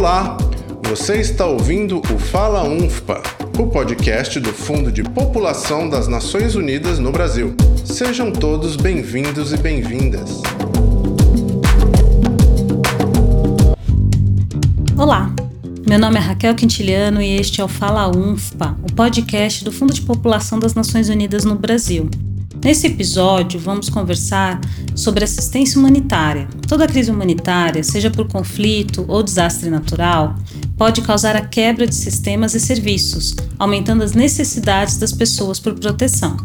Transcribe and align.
Olá, 0.00 0.38
você 0.88 1.20
está 1.20 1.44
ouvindo 1.44 1.98
o 1.98 2.18
Fala 2.18 2.62
UNFPA, 2.62 3.22
o 3.58 3.66
podcast 3.66 4.40
do 4.40 4.50
Fundo 4.50 4.90
de 4.90 5.02
População 5.02 5.90
das 5.90 6.08
Nações 6.08 6.54
Unidas 6.54 6.98
no 6.98 7.12
Brasil. 7.12 7.54
Sejam 7.84 8.32
todos 8.32 8.76
bem-vindos 8.76 9.52
e 9.52 9.58
bem-vindas. 9.58 10.40
Olá, 14.96 15.30
meu 15.86 15.98
nome 15.98 16.16
é 16.16 16.20
Raquel 16.20 16.54
Quintiliano 16.54 17.20
e 17.20 17.36
este 17.36 17.60
é 17.60 17.64
o 17.64 17.68
Fala 17.68 18.08
UNFPA, 18.08 18.78
o 18.82 18.94
podcast 18.94 19.62
do 19.62 19.70
Fundo 19.70 19.92
de 19.92 20.00
População 20.00 20.58
das 20.58 20.72
Nações 20.72 21.10
Unidas 21.10 21.44
no 21.44 21.56
Brasil. 21.56 22.08
Nesse 22.62 22.88
episódio, 22.88 23.58
vamos 23.58 23.88
conversar 23.88 24.60
sobre 24.94 25.24
assistência 25.24 25.78
humanitária. 25.78 26.46
Toda 26.68 26.86
crise 26.86 27.10
humanitária, 27.10 27.82
seja 27.82 28.10
por 28.10 28.28
conflito 28.28 29.04
ou 29.08 29.22
desastre 29.22 29.70
natural, 29.70 30.36
pode 30.76 31.00
causar 31.00 31.34
a 31.36 31.40
quebra 31.40 31.86
de 31.86 31.94
sistemas 31.94 32.54
e 32.54 32.60
serviços, 32.60 33.34
aumentando 33.58 34.04
as 34.04 34.12
necessidades 34.12 34.98
das 34.98 35.10
pessoas 35.10 35.58
por 35.58 35.72
proteção. 35.72 36.36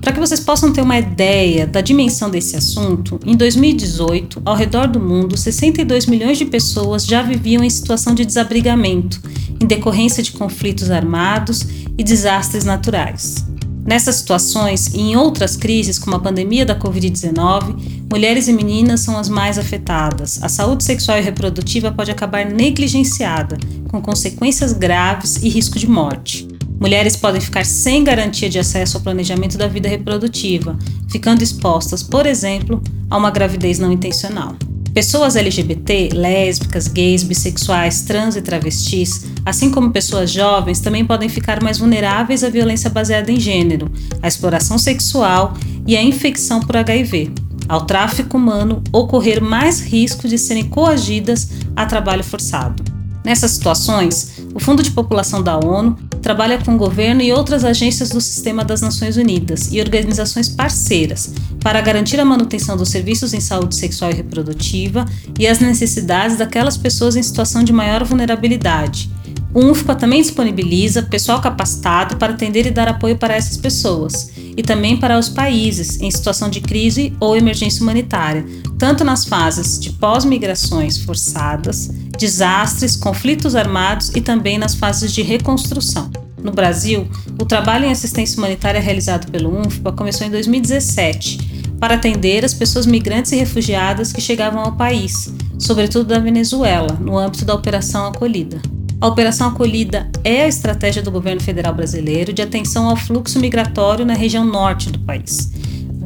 Para 0.00 0.12
que 0.12 0.18
vocês 0.18 0.40
possam 0.40 0.72
ter 0.72 0.80
uma 0.80 0.98
ideia 0.98 1.64
da 1.64 1.80
dimensão 1.80 2.28
desse 2.28 2.56
assunto, 2.56 3.20
em 3.24 3.36
2018, 3.36 4.42
ao 4.44 4.56
redor 4.56 4.88
do 4.88 4.98
mundo, 4.98 5.36
62 5.36 6.06
milhões 6.06 6.38
de 6.38 6.46
pessoas 6.46 7.06
já 7.06 7.22
viviam 7.22 7.62
em 7.62 7.70
situação 7.70 8.14
de 8.14 8.24
desabrigamento, 8.24 9.20
em 9.60 9.66
decorrência 9.66 10.22
de 10.24 10.32
conflitos 10.32 10.90
armados 10.90 11.64
e 11.96 12.02
desastres 12.02 12.64
naturais. 12.64 13.49
Nessas 13.84 14.16
situações 14.16 14.88
e 14.94 15.00
em 15.00 15.16
outras 15.16 15.56
crises, 15.56 15.98
como 15.98 16.16
a 16.16 16.20
pandemia 16.20 16.64
da 16.64 16.78
Covid-19, 16.78 18.06
mulheres 18.10 18.46
e 18.46 18.52
meninas 18.52 19.00
são 19.00 19.18
as 19.18 19.28
mais 19.28 19.58
afetadas. 19.58 20.42
A 20.42 20.48
saúde 20.48 20.84
sexual 20.84 21.18
e 21.18 21.22
reprodutiva 21.22 21.90
pode 21.90 22.10
acabar 22.10 22.44
negligenciada, 22.44 23.58
com 23.88 24.00
consequências 24.00 24.72
graves 24.72 25.36
e 25.42 25.48
risco 25.48 25.78
de 25.78 25.88
morte. 25.88 26.46
Mulheres 26.78 27.16
podem 27.16 27.40
ficar 27.40 27.64
sem 27.66 28.04
garantia 28.04 28.48
de 28.48 28.58
acesso 28.58 28.96
ao 28.96 29.02
planejamento 29.02 29.58
da 29.58 29.66
vida 29.66 29.88
reprodutiva, 29.88 30.78
ficando 31.10 31.42
expostas, 31.42 32.02
por 32.02 32.24
exemplo, 32.24 32.82
a 33.10 33.18
uma 33.18 33.30
gravidez 33.30 33.78
não 33.78 33.92
intencional. 33.92 34.56
Pessoas 34.94 35.36
LGBT, 35.36 36.08
lésbicas, 36.14 36.88
gays, 36.88 37.22
bissexuais, 37.22 38.02
trans 38.02 38.34
e 38.34 38.42
travestis, 38.42 39.26
assim 39.44 39.70
como 39.70 39.90
pessoas 39.90 40.30
jovens, 40.30 40.80
também 40.80 41.04
podem 41.04 41.28
ficar 41.28 41.62
mais 41.62 41.78
vulneráveis 41.78 42.44
à 42.44 42.48
violência 42.48 42.90
baseada 42.90 43.30
em 43.30 43.40
gênero, 43.40 43.90
à 44.22 44.28
exploração 44.28 44.78
sexual 44.78 45.54
e 45.86 45.96
à 45.96 46.02
infecção 46.02 46.60
por 46.60 46.76
HIV, 46.76 47.32
ao 47.68 47.86
tráfico 47.86 48.36
humano 48.36 48.82
ou 48.92 49.06
correr 49.06 49.40
mais 49.40 49.80
risco 49.80 50.28
de 50.28 50.38
serem 50.38 50.64
coagidas 50.64 51.50
a 51.74 51.86
trabalho 51.86 52.24
forçado. 52.24 52.82
Nessas 53.24 53.52
situações, 53.52 54.40
o 54.54 54.60
Fundo 54.60 54.82
de 54.82 54.90
População 54.90 55.42
da 55.42 55.58
ONU 55.58 55.96
trabalha 56.22 56.58
com 56.58 56.74
o 56.74 56.78
governo 56.78 57.22
e 57.22 57.32
outras 57.32 57.64
agências 57.64 58.10
do 58.10 58.20
sistema 58.20 58.64
das 58.64 58.80
Nações 58.80 59.16
Unidas 59.16 59.68
e 59.72 59.80
organizações 59.80 60.48
parceiras 60.48 61.32
para 61.60 61.80
garantir 61.80 62.18
a 62.18 62.24
manutenção 62.24 62.76
dos 62.76 62.88
serviços 62.88 63.34
em 63.34 63.40
saúde 63.40 63.76
sexual 63.76 64.10
e 64.10 64.14
reprodutiva 64.14 65.04
e 65.38 65.46
as 65.46 65.60
necessidades 65.60 66.38
daquelas 66.38 66.76
pessoas 66.76 67.16
em 67.16 67.22
situação 67.22 67.62
de 67.62 67.72
maior 67.72 68.04
vulnerabilidade. 68.04 69.10
O 69.52 69.60
UNFPA 69.60 69.96
também 69.96 70.22
disponibiliza 70.22 71.02
pessoal 71.02 71.40
capacitado 71.40 72.16
para 72.16 72.32
atender 72.32 72.66
e 72.66 72.70
dar 72.70 72.86
apoio 72.86 73.16
para 73.16 73.34
essas 73.34 73.56
pessoas, 73.56 74.30
e 74.56 74.62
também 74.62 74.96
para 74.96 75.18
os 75.18 75.28
países 75.28 76.00
em 76.00 76.10
situação 76.10 76.48
de 76.48 76.60
crise 76.60 77.12
ou 77.18 77.36
emergência 77.36 77.82
humanitária, 77.82 78.46
tanto 78.78 79.02
nas 79.02 79.24
fases 79.24 79.78
de 79.80 79.90
pós-migrações 79.90 80.98
forçadas, 80.98 81.90
desastres, 82.16 82.94
conflitos 82.94 83.56
armados 83.56 84.10
e 84.14 84.20
também 84.20 84.56
nas 84.56 84.74
fases 84.76 85.12
de 85.12 85.22
reconstrução. 85.22 86.10
No 86.40 86.52
Brasil, 86.52 87.08
o 87.40 87.44
trabalho 87.44 87.86
em 87.86 87.90
assistência 87.90 88.38
humanitária 88.38 88.80
realizado 88.80 89.30
pelo 89.32 89.50
UNFPA 89.58 89.92
começou 89.92 90.26
em 90.26 90.30
2017 90.30 91.74
para 91.80 91.94
atender 91.94 92.44
as 92.44 92.54
pessoas 92.54 92.86
migrantes 92.86 93.32
e 93.32 93.36
refugiadas 93.36 94.12
que 94.12 94.20
chegavam 94.20 94.62
ao 94.62 94.76
país, 94.76 95.34
sobretudo 95.58 96.04
da 96.04 96.18
Venezuela, 96.18 96.96
no 97.00 97.18
âmbito 97.18 97.44
da 97.44 97.54
Operação 97.54 98.06
Acolhida. 98.06 98.60
A 99.00 99.06
Operação 99.06 99.48
Acolhida 99.48 100.10
é 100.22 100.42
a 100.42 100.48
estratégia 100.48 101.02
do 101.02 101.10
governo 101.10 101.40
federal 101.40 101.74
brasileiro 101.74 102.32
de 102.32 102.42
atenção 102.42 102.88
ao 102.88 102.96
fluxo 102.96 103.40
migratório 103.40 104.04
na 104.04 104.14
região 104.14 104.44
norte 104.44 104.90
do 104.90 104.98
país 104.98 105.50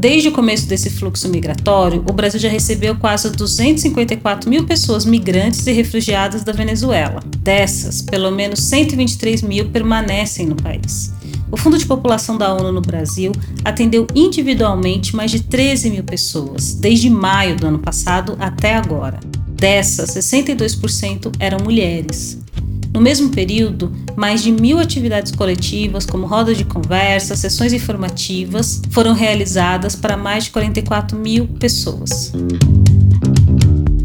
Desde 0.04 0.28
o 0.28 0.32
começo 0.32 0.66
desse 0.66 0.90
fluxo 0.90 1.30
migratório, 1.30 2.04
o 2.06 2.12
Brasil 2.12 2.38
já 2.38 2.48
recebeu 2.50 2.94
quase 2.94 3.30
254 3.30 4.50
mil 4.50 4.66
pessoas 4.66 5.06
migrantes 5.06 5.66
e 5.66 5.72
refugiadas 5.72 6.44
da 6.44 6.52
Venezuela. 6.52 7.22
Dessas, 7.38 8.02
pelo 8.02 8.30
menos 8.30 8.60
123 8.64 9.40
mil 9.40 9.70
permanecem 9.70 10.46
no 10.46 10.56
país. 10.56 11.10
O 11.50 11.56
Fundo 11.56 11.78
de 11.78 11.86
População 11.86 12.36
da 12.36 12.52
ONU 12.52 12.70
no 12.70 12.82
Brasil 12.82 13.32
atendeu 13.64 14.06
individualmente 14.14 15.16
mais 15.16 15.30
de 15.30 15.42
13 15.42 15.88
mil 15.88 16.04
pessoas, 16.04 16.74
desde 16.74 17.08
maio 17.08 17.56
do 17.56 17.66
ano 17.66 17.78
passado 17.78 18.36
até 18.38 18.74
agora. 18.74 19.18
Dessas, 19.48 20.10
62% 20.10 21.32
eram 21.38 21.60
mulheres. 21.64 22.44
No 22.94 23.00
mesmo 23.00 23.28
período, 23.30 23.92
mais 24.14 24.40
de 24.40 24.52
mil 24.52 24.78
atividades 24.78 25.32
coletivas, 25.32 26.06
como 26.06 26.26
rodas 26.26 26.56
de 26.56 26.64
conversa, 26.64 27.34
sessões 27.34 27.72
informativas, 27.72 28.80
foram 28.90 29.12
realizadas 29.12 29.96
para 29.96 30.16
mais 30.16 30.44
de 30.44 30.50
44 30.52 31.18
mil 31.18 31.48
pessoas. 31.48 32.32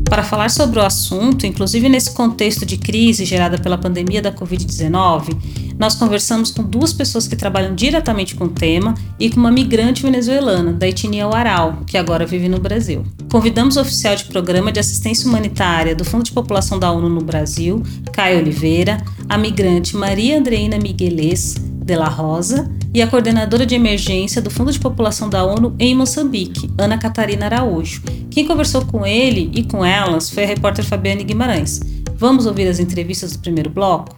Para 0.09 0.23
falar 0.23 0.49
sobre 0.49 0.79
o 0.79 0.81
assunto, 0.81 1.45
inclusive 1.45 1.87
nesse 1.87 2.11
contexto 2.11 2.65
de 2.65 2.77
crise 2.77 3.25
gerada 3.25 3.59
pela 3.59 3.77
pandemia 3.77 4.23
da 4.23 4.31
Covid-19, 4.31 5.37
nós 5.77 5.93
conversamos 5.93 6.49
com 6.49 6.63
duas 6.63 6.91
pessoas 6.91 7.27
que 7.27 7.35
trabalham 7.35 7.75
diretamente 7.75 8.33
com 8.33 8.45
o 8.45 8.49
tema 8.49 8.95
e 9.19 9.29
com 9.29 9.39
uma 9.39 9.51
migrante 9.51 10.01
venezuelana, 10.01 10.73
da 10.73 10.87
etnia 10.87 11.27
Waral, 11.27 11.83
que 11.85 11.95
agora 11.95 12.25
vive 12.25 12.49
no 12.49 12.59
Brasil. 12.59 13.05
Convidamos 13.31 13.77
o 13.77 13.81
oficial 13.81 14.15
de 14.15 14.25
programa 14.25 14.71
de 14.71 14.79
assistência 14.79 15.29
humanitária 15.29 15.95
do 15.95 16.03
Fundo 16.03 16.23
de 16.23 16.31
População 16.31 16.79
da 16.79 16.91
ONU 16.91 17.07
no 17.07 17.21
Brasil, 17.21 17.83
Caio 18.11 18.39
Oliveira, 18.39 18.97
a 19.29 19.37
migrante 19.37 19.95
Maria 19.95 20.39
Andreina 20.39 20.79
Migueles 20.79 21.53
de 21.53 21.95
la 21.95 22.09
Rosa 22.09 22.69
e 22.93 23.01
a 23.01 23.07
coordenadora 23.07 23.65
de 23.65 23.75
emergência 23.75 24.41
do 24.41 24.49
Fundo 24.49 24.71
de 24.71 24.79
População 24.79 25.29
da 25.29 25.43
ONU 25.43 25.75
em 25.77 25.95
Moçambique, 25.95 26.69
Ana 26.77 26.97
Catarina 26.97 27.45
Araújo. 27.45 28.01
Quem 28.31 28.47
conversou 28.47 28.85
com 28.85 29.05
ele 29.05 29.51
e 29.53 29.63
com 29.63 29.85
elas 29.85 30.29
foi 30.29 30.43
a 30.43 30.47
repórter 30.47 30.83
Fabiane 30.83 31.23
Guimarães. 31.23 31.79
Vamos 32.15 32.45
ouvir 32.45 32.67
as 32.67 32.79
entrevistas 32.79 33.33
do 33.33 33.39
primeiro 33.39 33.69
bloco? 33.69 34.15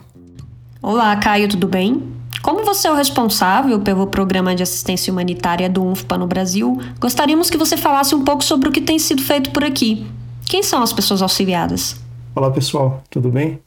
Olá, 0.82 1.16
Caio, 1.18 1.50
tudo 1.50 1.68
bem? 1.68 2.02
Como 2.42 2.66
você 2.66 2.88
é 2.88 2.92
o 2.92 2.96
responsável 2.96 3.80
pelo 3.82 4.08
programa 4.08 4.56
de 4.56 4.64
assistência 4.64 5.12
humanitária 5.12 5.70
do 5.70 5.84
UNFPA 5.84 6.18
no 6.18 6.26
Brasil, 6.26 6.80
gostaríamos 7.00 7.50
que 7.50 7.58
você 7.58 7.78
falasse 7.78 8.16
um 8.16 8.24
pouco 8.24 8.44
sobre 8.44 8.70
o 8.70 8.72
que 8.72 8.82
tem 8.82 8.98
sido 8.98 9.22
feito 9.22 9.52
por 9.52 9.64
aqui. 9.64 10.08
Quem 10.46 10.64
são 10.64 10.82
as 10.82 10.92
pessoas 10.92 11.22
auxiliadas? 11.22 11.98
Olá, 12.34 12.50
pessoal, 12.50 13.03
tudo 13.09 13.30
bem? 13.30 13.59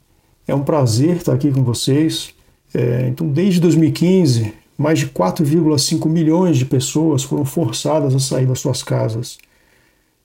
É 0.47 0.53
um 0.53 0.61
prazer 0.61 1.17
estar 1.17 1.33
aqui 1.33 1.51
com 1.51 1.63
vocês. 1.63 2.33
É, 2.73 3.07
então, 3.07 3.27
desde 3.29 3.61
2015, 3.61 4.53
mais 4.77 4.99
de 4.99 5.07
4,5 5.07 6.09
milhões 6.09 6.57
de 6.57 6.65
pessoas 6.65 7.23
foram 7.23 7.45
forçadas 7.45 8.13
a 8.13 8.19
sair 8.19 8.45
das 8.45 8.59
suas 8.59 8.83
casas. 8.83 9.37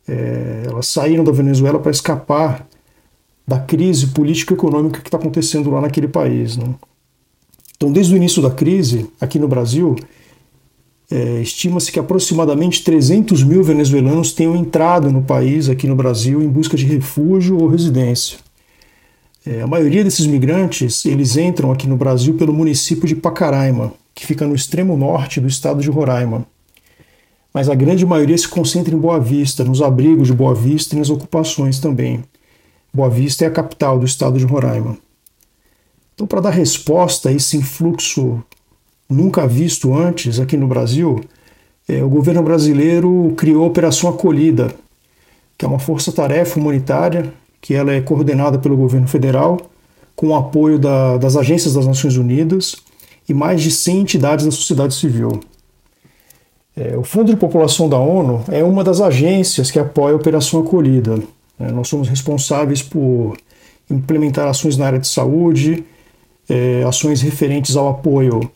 É, 0.09 0.65
elas 0.67 0.87
saíram 0.87 1.23
da 1.23 1.33
Venezuela 1.33 1.79
para 1.79 1.91
escapar 1.91 2.67
da 3.47 3.59
crise 3.59 4.09
política 4.09 4.53
e 4.53 4.57
econômica 4.57 5.01
que 5.01 5.09
está 5.09 5.19
acontecendo 5.19 5.71
lá 5.71 5.81
naquele 5.81 6.09
país. 6.09 6.57
Né? 6.57 6.75
Então, 7.77 7.93
desde 7.93 8.15
o 8.15 8.17
início 8.17 8.43
da 8.43 8.51
crise, 8.51 9.09
aqui 9.21 9.39
no 9.39 9.49
Brasil, 9.49 9.97
é, 11.11 11.41
estima-se 11.41 11.91
que 11.91 11.99
aproximadamente 11.99 12.85
300 12.85 13.43
mil 13.43 13.63
venezuelanos 13.63 14.33
tenham 14.33 14.55
entrado 14.55 15.11
no 15.11 15.23
país, 15.23 15.69
aqui 15.69 15.87
no 15.87 15.97
Brasil, 15.97 16.43
em 16.43 16.49
busca 16.49 16.77
de 16.77 16.87
refúgio 16.87 17.59
ou 17.59 17.69
residência. 17.69 18.39
É, 19.45 19.63
a 19.63 19.67
maioria 19.67 20.05
desses 20.05 20.27
migrantes, 20.27 21.05
eles 21.05 21.37
entram 21.37 21.73
aqui 21.73 21.89
no 21.89 21.97
Brasil 21.97 22.35
pelo 22.35 22.53
município 22.53 23.09
de 23.09 23.17
Pacaraima, 23.17 23.93
que 24.21 24.27
fica 24.27 24.47
no 24.47 24.55
extremo 24.55 24.99
norte 24.99 25.41
do 25.41 25.49
estado 25.49 25.81
de 25.81 25.89
Roraima. 25.89 26.45
Mas 27.55 27.71
a 27.71 27.75
grande 27.75 28.05
maioria 28.05 28.37
se 28.37 28.47
concentra 28.47 28.95
em 28.95 28.99
Boa 28.99 29.19
Vista, 29.19 29.65
nos 29.65 29.81
abrigos 29.81 30.29
de 30.29 30.35
Boa 30.35 30.55
Vista 30.55 30.95
e 30.95 30.99
nas 30.99 31.09
ocupações 31.09 31.81
também. 31.81 32.23
Boa 32.93 33.09
Vista 33.09 33.47
é 33.47 33.49
a 33.49 33.51
capital 33.51 33.99
do 33.99 34.05
estado 34.05 34.39
de 34.39 34.45
Roraima. 34.45 34.99
Então, 36.15 36.27
para 36.27 36.43
dar 36.43 36.51
resposta 36.51 37.31
a 37.31 37.33
esse 37.33 37.57
influxo 37.57 38.45
nunca 39.09 39.47
visto 39.47 39.97
antes 39.97 40.39
aqui 40.39 40.55
no 40.55 40.69
Brasil, 40.69 41.19
é, 41.89 42.05
o 42.05 42.09
governo 42.11 42.43
brasileiro 42.43 43.33
criou 43.39 43.65
a 43.65 43.69
Operação 43.69 44.11
Acolhida, 44.11 44.75
que 45.57 45.65
é 45.65 45.69
uma 45.69 45.79
força-tarefa 45.79 46.61
humanitária 46.61 47.33
que 47.59 47.73
ela 47.73 47.91
é 47.91 48.03
coordenada 48.03 48.59
pelo 48.59 48.77
governo 48.77 49.09
federal, 49.09 49.71
com 50.15 50.29
o 50.29 50.37
apoio 50.37 50.79
da, 50.79 51.17
das 51.17 51.37
agências 51.37 51.73
das 51.73 51.87
Nações 51.87 52.19
Unidas 52.19 52.77
e 53.31 53.35
mais 53.35 53.63
de 53.63 53.71
100 53.71 54.01
entidades 54.01 54.45
da 54.45 54.51
sociedade 54.51 54.93
civil. 54.93 55.39
É, 56.77 56.97
o 56.97 57.05
Fundo 57.05 57.31
de 57.31 57.37
População 57.37 57.89
da 57.89 57.97
ONU 57.97 58.43
é 58.49 58.65
uma 58.65 58.83
das 58.83 59.01
agências 59.01 59.71
que 59.71 59.79
apoia 59.79 60.15
a 60.15 60.17
Operação 60.17 60.59
Acolhida. 60.59 61.23
É, 61.57 61.71
nós 61.71 61.87
somos 61.87 62.09
responsáveis 62.09 62.83
por 62.83 63.37
implementar 63.89 64.49
ações 64.49 64.77
na 64.77 64.87
área 64.87 64.99
de 64.99 65.07
saúde, 65.07 65.85
é, 66.49 66.83
ações 66.83 67.23
referentes 67.23 67.77
ao 67.77 67.89
apoio 67.89 68.51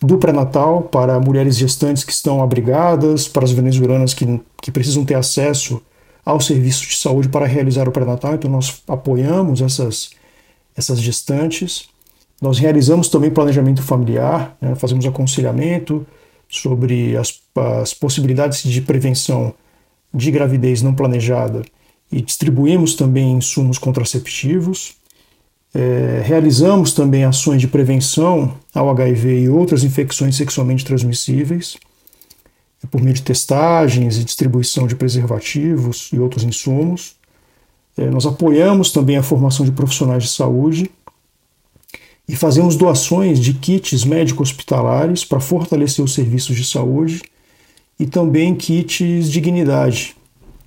do 0.00 0.16
pré-natal 0.16 0.82
para 0.82 1.18
mulheres 1.18 1.56
gestantes 1.56 2.04
que 2.04 2.12
estão 2.12 2.40
abrigadas, 2.40 3.26
para 3.26 3.44
as 3.44 3.50
venezuelanas 3.50 4.14
que, 4.14 4.40
que 4.62 4.70
precisam 4.70 5.04
ter 5.04 5.14
acesso 5.14 5.82
aos 6.24 6.46
serviços 6.46 6.86
de 6.86 6.96
saúde 6.98 7.28
para 7.28 7.46
realizar 7.46 7.88
o 7.88 7.92
pré-natal. 7.92 8.34
Então, 8.34 8.48
nós 8.48 8.80
apoiamos 8.86 9.60
essas, 9.60 10.10
essas 10.76 11.00
gestantes. 11.00 11.89
Nós 12.40 12.58
realizamos 12.58 13.08
também 13.08 13.30
planejamento 13.30 13.82
familiar, 13.82 14.56
né, 14.60 14.74
fazemos 14.74 15.04
aconselhamento 15.04 16.06
sobre 16.48 17.16
as, 17.16 17.40
as 17.80 17.92
possibilidades 17.92 18.62
de 18.62 18.80
prevenção 18.80 19.54
de 20.12 20.30
gravidez 20.30 20.82
não 20.82 20.94
planejada 20.94 21.62
e 22.10 22.20
distribuímos 22.20 22.94
também 22.94 23.32
insumos 23.32 23.78
contraceptivos. 23.78 24.96
É, 25.72 26.22
realizamos 26.24 26.92
também 26.92 27.24
ações 27.24 27.60
de 27.60 27.68
prevenção 27.68 28.54
ao 28.74 28.90
HIV 28.90 29.42
e 29.42 29.48
outras 29.48 29.84
infecções 29.84 30.34
sexualmente 30.34 30.84
transmissíveis, 30.84 31.76
por 32.90 33.00
meio 33.00 33.14
de 33.14 33.22
testagens 33.22 34.18
e 34.18 34.24
distribuição 34.24 34.86
de 34.86 34.96
preservativos 34.96 36.10
e 36.12 36.18
outros 36.18 36.42
insumos. 36.42 37.14
É, 37.96 38.10
nós 38.10 38.26
apoiamos 38.26 38.90
também 38.90 39.16
a 39.16 39.22
formação 39.22 39.64
de 39.64 39.70
profissionais 39.70 40.24
de 40.24 40.30
saúde 40.30 40.90
e 42.30 42.36
fazemos 42.36 42.76
doações 42.76 43.40
de 43.40 43.52
kits 43.52 44.04
médico-hospitalares 44.04 45.24
para 45.24 45.40
fortalecer 45.40 46.04
os 46.04 46.14
serviços 46.14 46.54
de 46.54 46.64
saúde 46.64 47.22
e 47.98 48.06
também 48.06 48.54
kits 48.54 49.28
dignidade, 49.28 50.14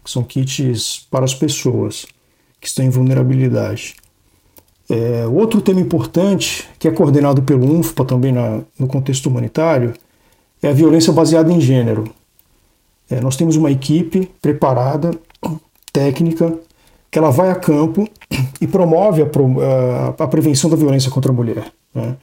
que 0.04 0.12
são 0.12 0.24
kits 0.24 1.08
para 1.10 1.24
as 1.24 1.34
pessoas 1.34 2.06
que 2.60 2.68
estão 2.68 2.84
em 2.84 2.90
vulnerabilidade. 2.90 3.96
É, 4.90 5.26
outro 5.26 5.62
tema 5.62 5.80
importante, 5.80 6.68
que 6.78 6.86
é 6.86 6.92
coordenado 6.92 7.42
pelo 7.44 7.66
UNFPA 7.66 8.04
também 8.04 8.34
na, 8.34 8.60
no 8.78 8.86
contexto 8.86 9.28
humanitário, 9.28 9.94
é 10.62 10.68
a 10.68 10.74
violência 10.74 11.14
baseada 11.14 11.50
em 11.50 11.62
gênero. 11.62 12.14
É, 13.10 13.22
nós 13.22 13.38
temos 13.38 13.56
uma 13.56 13.72
equipe 13.72 14.30
preparada, 14.42 15.12
técnica, 15.94 16.60
que 17.14 17.20
ela 17.20 17.30
vai 17.30 17.52
a 17.52 17.56
campo 17.56 18.10
e 18.60 18.66
promove 18.66 19.22
a, 19.22 19.28
a, 20.18 20.28
prevenção 20.28 20.68
da 20.68 20.76
violência 20.76 21.12
contra 21.12 21.32
a 21.32 21.36
mulher. 21.36 21.72
Né? 21.94 22.16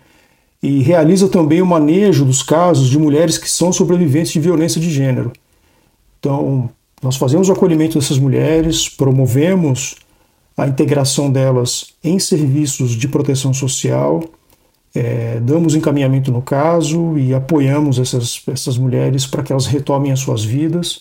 E 0.61 0.83
realiza 0.83 1.29
também 1.29 1.63
o 1.63 1.67
manejo 1.67 2.25
dos 2.25 2.43
casos 2.43 2.89
de 2.89 2.99
mulheres 2.99 3.39
que 3.39 3.49
são 3.49 3.73
sobreviventes 3.73 4.33
de 4.33 4.41
violência 4.41 4.81
de 4.81 4.91
gênero. 4.91 5.33
Então, 6.19 6.69
nós 7.01 7.15
fazemos 7.15 7.49
o 7.49 7.53
acolhimento 7.53 8.01
dessas 8.01 8.19
mulheres, 8.19 8.89
promovemos 8.89 9.95
a 10.57 10.67
integração 10.67 11.31
delas 11.31 11.95
em 12.03 12.19
serviços 12.19 12.91
de 12.91 13.07
proteção 13.07 13.55
social, 13.55 14.21
é, 14.93 15.39
damos 15.39 15.77
encaminhamento 15.77 16.33
no 16.33 16.43
caso 16.43 17.17
e 17.17 17.33
apoiamos 17.33 18.01
essas, 18.01 18.43
essas 18.49 18.77
mulheres 18.77 19.25
para 19.25 19.45
que 19.45 19.53
elas 19.53 19.67
retomem 19.67 20.11
as 20.11 20.19
suas 20.19 20.45
vidas 20.45 20.99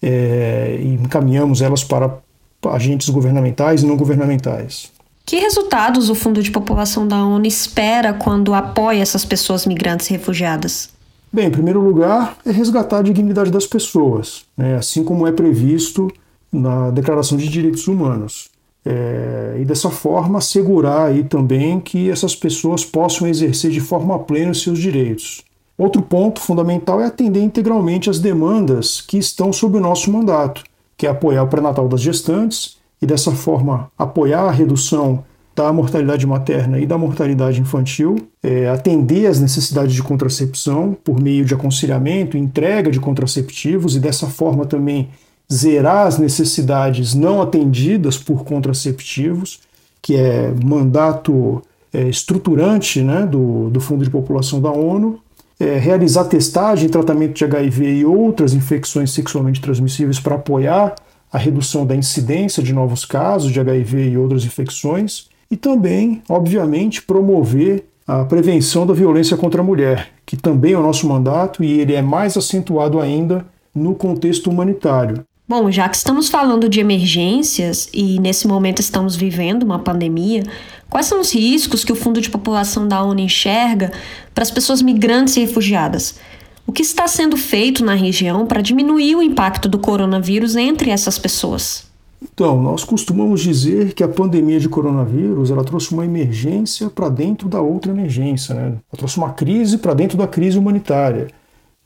é, 0.00 0.78
e 0.80 0.94
encaminhamos 0.94 1.60
elas 1.60 1.82
para 1.82 2.20
agentes 2.68 3.08
governamentais 3.08 3.82
e 3.82 3.86
não 3.86 3.96
governamentais. 3.96 4.90
Que 5.24 5.36
resultados 5.36 6.10
o 6.10 6.14
Fundo 6.14 6.42
de 6.42 6.50
População 6.50 7.06
da 7.06 7.24
ONU 7.24 7.46
espera 7.46 8.12
quando 8.12 8.52
apoia 8.52 9.00
essas 9.00 9.24
pessoas 9.24 9.64
migrantes 9.64 10.08
e 10.10 10.12
refugiadas? 10.12 10.90
Bem, 11.32 11.46
em 11.46 11.50
primeiro 11.50 11.80
lugar, 11.80 12.36
é 12.44 12.50
resgatar 12.50 12.98
a 12.98 13.02
dignidade 13.02 13.50
das 13.50 13.64
pessoas, 13.64 14.44
né, 14.56 14.76
assim 14.76 15.04
como 15.04 15.28
é 15.28 15.32
previsto 15.32 16.10
na 16.52 16.90
Declaração 16.90 17.38
de 17.38 17.48
Direitos 17.48 17.86
Humanos. 17.86 18.50
É, 18.84 19.58
e 19.60 19.64
dessa 19.64 19.90
forma 19.90 20.38
assegurar 20.38 21.08
aí 21.08 21.22
também 21.22 21.78
que 21.78 22.10
essas 22.10 22.34
pessoas 22.34 22.84
possam 22.84 23.28
exercer 23.28 23.70
de 23.70 23.80
forma 23.80 24.18
plena 24.18 24.50
os 24.50 24.62
seus 24.62 24.78
direitos. 24.78 25.42
Outro 25.78 26.02
ponto 26.02 26.40
fundamental 26.40 27.00
é 27.00 27.06
atender 27.06 27.40
integralmente 27.40 28.10
as 28.10 28.18
demandas 28.18 29.00
que 29.00 29.16
estão 29.16 29.52
sob 29.52 29.76
o 29.76 29.80
nosso 29.80 30.10
mandato, 30.10 30.64
que 31.00 31.06
é 31.06 31.10
apoiar 31.10 31.44
o 31.44 31.48
pré-natal 31.48 31.88
das 31.88 32.02
gestantes 32.02 32.76
e 33.00 33.06
dessa 33.06 33.30
forma 33.30 33.90
apoiar 33.96 34.42
a 34.42 34.50
redução 34.50 35.24
da 35.56 35.72
mortalidade 35.72 36.26
materna 36.26 36.78
e 36.78 36.84
da 36.84 36.98
mortalidade 36.98 37.58
infantil, 37.58 38.16
é, 38.42 38.68
atender 38.68 39.26
às 39.26 39.40
necessidades 39.40 39.94
de 39.94 40.02
contracepção 40.02 40.94
por 41.02 41.18
meio 41.18 41.46
de 41.46 41.54
aconselhamento, 41.54 42.36
entrega 42.36 42.90
de 42.90 43.00
contraceptivos 43.00 43.96
e 43.96 43.98
dessa 43.98 44.26
forma 44.26 44.66
também 44.66 45.08
zerar 45.50 46.06
as 46.06 46.18
necessidades 46.18 47.14
não 47.14 47.40
atendidas 47.40 48.18
por 48.18 48.44
contraceptivos, 48.44 49.60
que 50.02 50.16
é 50.16 50.52
mandato 50.62 51.62
é, 51.94 52.10
estruturante 52.10 53.00
né, 53.00 53.24
do, 53.24 53.70
do 53.70 53.80
Fundo 53.80 54.04
de 54.04 54.10
População 54.10 54.60
da 54.60 54.70
ONU, 54.70 55.18
é, 55.60 55.76
realizar 55.76 56.24
testagem 56.24 56.86
e 56.86 56.90
tratamento 56.90 57.34
de 57.34 57.44
HIV 57.44 57.98
e 57.98 58.04
outras 58.04 58.54
infecções 58.54 59.12
sexualmente 59.12 59.60
transmissíveis 59.60 60.18
para 60.18 60.36
apoiar 60.36 60.94
a 61.30 61.38
redução 61.38 61.86
da 61.86 61.94
incidência 61.94 62.62
de 62.62 62.72
novos 62.72 63.04
casos 63.04 63.52
de 63.52 63.60
HIV 63.60 64.10
e 64.10 64.18
outras 64.18 64.44
infecções, 64.44 65.28
e 65.50 65.56
também, 65.56 66.22
obviamente, 66.28 67.02
promover 67.02 67.84
a 68.06 68.24
prevenção 68.24 68.86
da 68.86 68.94
violência 68.94 69.36
contra 69.36 69.60
a 69.60 69.64
mulher, 69.64 70.08
que 70.26 70.36
também 70.36 70.72
é 70.72 70.78
o 70.78 70.82
nosso 70.82 71.06
mandato 71.06 71.62
e 71.62 71.80
ele 71.80 71.94
é 71.94 72.02
mais 72.02 72.36
acentuado 72.36 72.98
ainda 72.98 73.44
no 73.74 73.94
contexto 73.94 74.50
humanitário. 74.50 75.24
Bom, 75.50 75.68
já 75.68 75.88
que 75.88 75.96
estamos 75.96 76.28
falando 76.28 76.68
de 76.68 76.78
emergências 76.78 77.88
e 77.92 78.20
nesse 78.20 78.46
momento 78.46 78.78
estamos 78.78 79.16
vivendo 79.16 79.64
uma 79.64 79.80
pandemia, 79.80 80.44
quais 80.88 81.06
são 81.06 81.20
os 81.20 81.34
riscos 81.34 81.82
que 81.82 81.90
o 81.90 81.96
Fundo 81.96 82.20
de 82.20 82.30
População 82.30 82.86
da 82.86 83.02
ONU 83.02 83.18
enxerga 83.18 83.90
para 84.32 84.44
as 84.44 84.50
pessoas 84.52 84.80
migrantes 84.80 85.36
e 85.36 85.40
refugiadas? 85.40 86.20
O 86.64 86.70
que 86.70 86.82
está 86.82 87.08
sendo 87.08 87.36
feito 87.36 87.84
na 87.84 87.94
região 87.94 88.46
para 88.46 88.62
diminuir 88.62 89.16
o 89.16 89.22
impacto 89.24 89.68
do 89.68 89.76
coronavírus 89.76 90.54
entre 90.54 90.88
essas 90.88 91.18
pessoas? 91.18 91.90
Então, 92.22 92.62
nós 92.62 92.84
costumamos 92.84 93.40
dizer 93.40 93.92
que 93.92 94.04
a 94.04 94.08
pandemia 94.08 94.60
de 94.60 94.68
coronavírus 94.68 95.50
ela 95.50 95.64
trouxe 95.64 95.92
uma 95.92 96.04
emergência 96.04 96.88
para 96.88 97.08
dentro 97.08 97.48
da 97.48 97.60
outra 97.60 97.90
emergência, 97.90 98.54
né? 98.54 98.66
Ela 98.66 98.96
trouxe 98.96 99.16
uma 99.16 99.30
crise 99.30 99.78
para 99.78 99.94
dentro 99.94 100.16
da 100.16 100.28
crise 100.28 100.56
humanitária. 100.56 101.26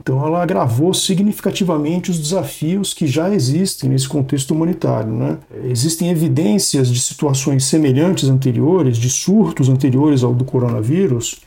Então, 0.00 0.24
ela 0.26 0.42
agravou 0.42 0.92
significativamente 0.92 2.10
os 2.10 2.18
desafios 2.18 2.92
que 2.92 3.06
já 3.06 3.32
existem 3.32 3.88
nesse 3.88 4.08
contexto 4.08 4.50
humanitário. 4.50 5.12
Né? 5.12 5.38
Existem 5.64 6.10
evidências 6.10 6.88
de 6.88 7.00
situações 7.00 7.64
semelhantes 7.64 8.28
anteriores, 8.28 8.96
de 8.96 9.08
surtos 9.08 9.68
anteriores 9.68 10.24
ao 10.24 10.34
do 10.34 10.44
coronavírus, 10.44 11.40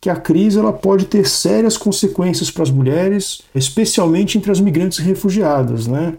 que 0.00 0.10
a 0.10 0.16
crise 0.16 0.58
ela 0.58 0.72
pode 0.72 1.06
ter 1.06 1.26
sérias 1.26 1.76
consequências 1.76 2.50
para 2.50 2.64
as 2.64 2.70
mulheres, 2.70 3.42
especialmente 3.54 4.36
entre 4.36 4.50
as 4.50 4.60
migrantes 4.60 4.98
refugiadas. 4.98 5.86
Né? 5.86 6.14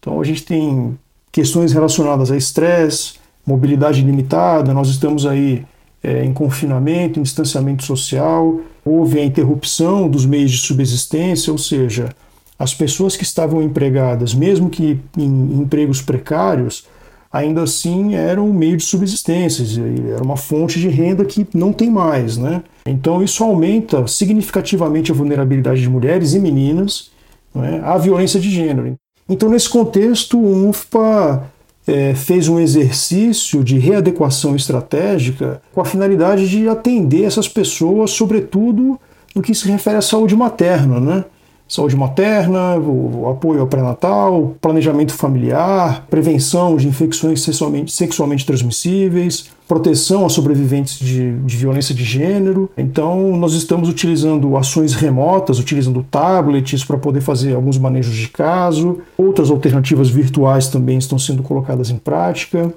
Então, 0.00 0.20
a 0.20 0.24
gente 0.24 0.42
tem 0.42 0.98
questões 1.30 1.72
relacionadas 1.72 2.30
a 2.30 2.36
estresse, 2.36 3.14
mobilidade 3.46 4.02
limitada, 4.02 4.74
nós 4.74 4.88
estamos 4.88 5.24
aí 5.26 5.64
é, 6.02 6.24
em 6.24 6.34
confinamento, 6.34 7.18
em 7.18 7.22
distanciamento 7.22 7.82
social, 7.84 8.60
houve 8.84 9.18
a 9.18 9.24
interrupção 9.24 10.08
dos 10.08 10.26
meios 10.26 10.50
de 10.50 10.58
subsistência, 10.58 11.52
ou 11.52 11.58
seja, 11.58 12.10
as 12.58 12.74
pessoas 12.74 13.16
que 13.16 13.22
estavam 13.22 13.62
empregadas, 13.62 14.34
mesmo 14.34 14.70
que 14.70 14.98
em 15.16 15.60
empregos 15.60 16.02
precários, 16.02 16.86
ainda 17.32 17.62
assim 17.62 18.14
eram 18.14 18.48
um 18.48 18.52
meio 18.52 18.76
de 18.76 18.84
subsistência, 18.84 19.64
era 20.12 20.22
uma 20.22 20.36
fonte 20.36 20.78
de 20.78 20.88
renda 20.88 21.24
que 21.24 21.46
não 21.52 21.72
tem 21.72 21.90
mais. 21.90 22.36
Né? 22.36 22.62
Então 22.86 23.22
isso 23.22 23.42
aumenta 23.42 24.06
significativamente 24.06 25.10
a 25.10 25.14
vulnerabilidade 25.14 25.80
de 25.80 25.88
mulheres 25.88 26.34
e 26.34 26.38
meninas 26.38 27.10
né, 27.54 27.80
à 27.84 27.98
violência 27.98 28.38
de 28.38 28.50
gênero. 28.50 28.96
Então, 29.28 29.48
nesse 29.48 29.70
contexto, 29.70 30.38
o 30.38 30.68
UNFPA 30.68 31.50
é, 31.86 32.14
fez 32.14 32.48
um 32.48 32.58
exercício 32.58 33.62
de 33.62 33.78
readequação 33.78 34.56
estratégica 34.56 35.60
com 35.72 35.80
a 35.80 35.84
finalidade 35.84 36.48
de 36.48 36.68
atender 36.68 37.24
essas 37.24 37.48
pessoas, 37.48 38.10
sobretudo 38.10 38.98
no 39.34 39.42
que 39.42 39.54
se 39.54 39.68
refere 39.68 39.96
à 39.96 40.02
saúde 40.02 40.36
materna, 40.36 41.00
né? 41.00 41.24
Saúde 41.66 41.96
materna, 41.96 42.76
o 42.76 43.28
apoio 43.30 43.62
ao 43.62 43.66
pré-natal, 43.66 44.54
planejamento 44.60 45.14
familiar, 45.14 46.06
prevenção 46.10 46.76
de 46.76 46.86
infecções 46.86 47.40
sexualmente, 47.40 47.90
sexualmente 47.90 48.44
transmissíveis, 48.44 49.50
proteção 49.66 50.26
a 50.26 50.28
sobreviventes 50.28 50.98
de, 50.98 51.38
de, 51.38 51.56
violência 51.56 51.94
de 51.94 52.04
gênero. 52.04 52.70
Então, 52.76 53.34
nós 53.38 53.54
estamos 53.54 53.88
utilizando 53.88 54.58
ações 54.58 54.94
remotas, 54.94 55.58
utilizando 55.58 56.04
tablets 56.10 56.84
para 56.84 56.98
poder 56.98 57.22
fazer 57.22 57.54
alguns 57.54 57.78
manejos 57.78 58.14
de 58.14 58.28
caso. 58.28 58.98
Outras 59.16 59.50
alternativas 59.50 60.10
virtuais 60.10 60.68
também 60.68 60.98
estão 60.98 61.18
sendo 61.18 61.42
colocadas 61.42 61.88
em 61.88 61.96
prática. 61.96 62.74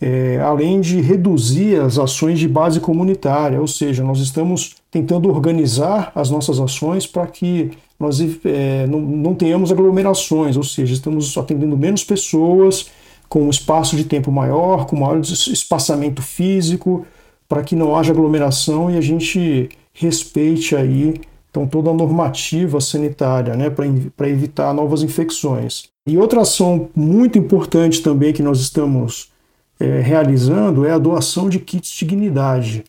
É, 0.00 0.40
além 0.40 0.80
de 0.80 1.00
reduzir 1.00 1.80
as 1.80 1.98
ações 1.98 2.38
de 2.38 2.48
base 2.48 2.80
comunitária, 2.80 3.60
ou 3.60 3.66
seja, 3.66 4.02
nós 4.02 4.18
estamos 4.18 4.74
tentando 4.90 5.28
organizar 5.28 6.10
as 6.14 6.30
nossas 6.30 6.58
ações 6.58 7.06
para 7.06 7.26
que 7.26 7.70
nós 7.98 8.20
é, 8.44 8.86
não, 8.86 9.00
não 9.00 9.34
tenhamos 9.34 9.70
aglomerações, 9.70 10.56
ou 10.56 10.64
seja, 10.64 10.94
estamos 10.94 11.36
atendendo 11.36 11.76
menos 11.76 12.04
pessoas 12.04 12.90
com 13.28 13.42
um 13.42 13.50
espaço 13.50 13.96
de 13.96 14.04
tempo 14.04 14.30
maior, 14.30 14.86
com 14.86 14.96
maior 14.96 15.20
espaçamento 15.20 16.22
físico, 16.22 17.06
para 17.48 17.62
que 17.62 17.76
não 17.76 17.96
haja 17.96 18.12
aglomeração 18.12 18.90
e 18.90 18.96
a 18.96 19.00
gente 19.00 19.68
respeite 19.92 20.74
aí 20.74 21.20
então 21.54 21.68
toda 21.68 21.90
a 21.90 21.94
normativa 21.94 22.80
sanitária, 22.80 23.54
né, 23.54 23.70
para 23.70 24.28
evitar 24.28 24.74
novas 24.74 25.04
infecções. 25.04 25.84
E 26.04 26.18
outra 26.18 26.40
ação 26.40 26.88
muito 26.96 27.38
importante 27.38 28.02
também 28.02 28.32
que 28.32 28.42
nós 28.42 28.58
estamos 28.58 29.30
é, 29.78 30.00
realizando 30.00 30.84
é 30.84 30.90
a 30.90 30.98
doação 30.98 31.48
de 31.48 31.60
kits 31.60 31.92
de 31.92 31.98
dignidade. 32.06 32.84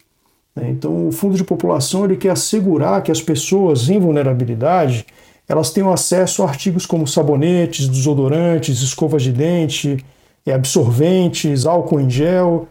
Né? 0.56 0.70
Então 0.70 1.08
o 1.08 1.12
Fundo 1.12 1.36
de 1.36 1.44
População 1.44 2.06
ele 2.06 2.16
quer 2.16 2.32
assegurar 2.32 3.04
que 3.04 3.12
as 3.12 3.22
pessoas 3.22 3.90
em 3.90 4.00
vulnerabilidade 4.00 5.06
elas 5.48 5.72
tenham 5.72 5.92
acesso 5.92 6.42
a 6.42 6.48
artigos 6.48 6.86
como 6.86 7.08
sabonetes, 7.08 7.88
desodorantes, 7.88 8.82
escovas 8.82 9.22
de 9.22 9.32
dente, 9.32 10.04
é, 10.46 10.54
absorventes, 10.54 11.66
álcool 11.66 12.00
em 12.00 12.10
gel. 12.10 12.68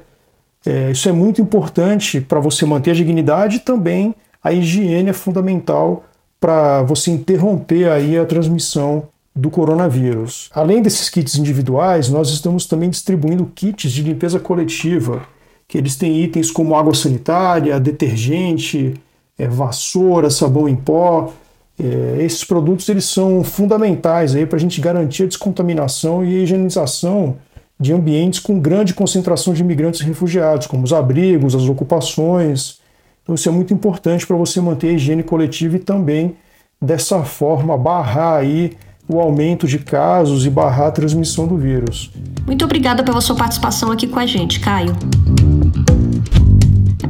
É, 0.66 0.90
isso 0.90 1.08
é 1.08 1.12
muito 1.12 1.40
importante 1.40 2.20
para 2.20 2.40
você 2.40 2.66
manter 2.66 2.90
a 2.90 2.94
dignidade 2.94 3.56
e 3.56 3.60
também 3.60 4.14
a 4.42 4.52
higiene 4.52 5.10
é 5.10 5.12
fundamental 5.12 6.04
para 6.40 6.82
você 6.82 7.10
interromper 7.10 7.88
aí 7.88 8.18
a 8.18 8.26
transmissão 8.26 9.08
do 9.34 9.50
coronavírus. 9.50 10.50
Além 10.54 10.82
desses 10.82 11.08
kits 11.08 11.36
individuais, 11.36 12.08
nós 12.08 12.28
estamos 12.30 12.66
também 12.66 12.90
distribuindo 12.90 13.50
kits 13.54 13.90
de 13.90 14.02
limpeza 14.02 14.38
coletiva, 14.38 15.22
que 15.66 15.78
eles 15.78 15.96
têm 15.96 16.22
itens 16.22 16.50
como 16.50 16.74
água 16.74 16.94
sanitária, 16.94 17.78
detergente, 17.80 18.94
é, 19.38 19.48
vassoura, 19.48 20.30
sabão 20.30 20.68
em 20.68 20.76
pó. 20.76 21.32
É, 21.78 22.18
esses 22.20 22.44
produtos 22.44 22.88
eles 22.88 23.04
são 23.04 23.42
fundamentais 23.42 24.32
para 24.46 24.56
a 24.56 24.60
gente 24.60 24.80
garantir 24.80 25.24
a 25.24 25.26
descontaminação 25.26 26.24
e 26.24 26.36
a 26.36 26.42
higienização 26.42 27.36
de 27.78 27.92
ambientes 27.92 28.38
com 28.38 28.60
grande 28.60 28.94
concentração 28.94 29.52
de 29.52 29.62
imigrantes 29.62 30.00
e 30.00 30.04
refugiados, 30.04 30.66
como 30.66 30.84
os 30.84 30.92
abrigos, 30.92 31.54
as 31.54 31.68
ocupações. 31.68 32.78
Então 33.22 33.34
isso 33.34 33.48
é 33.48 33.52
muito 33.52 33.74
importante 33.74 34.26
para 34.26 34.36
você 34.36 34.60
manter 34.60 34.88
a 34.88 34.92
higiene 34.92 35.22
coletiva 35.22 35.76
e 35.76 35.80
também 35.80 36.36
dessa 36.80 37.22
forma 37.24 37.76
barrar 37.76 38.36
aí 38.36 38.76
o 39.08 39.20
aumento 39.20 39.66
de 39.66 39.78
casos 39.78 40.46
e 40.46 40.50
barrar 40.50 40.88
a 40.88 40.92
transmissão 40.92 41.46
do 41.46 41.56
vírus. 41.56 42.10
Muito 42.46 42.64
obrigada 42.64 43.02
pela 43.02 43.20
sua 43.20 43.36
participação 43.36 43.90
aqui 43.90 44.06
com 44.06 44.18
a 44.18 44.26
gente, 44.26 44.60
Caio. 44.60 44.94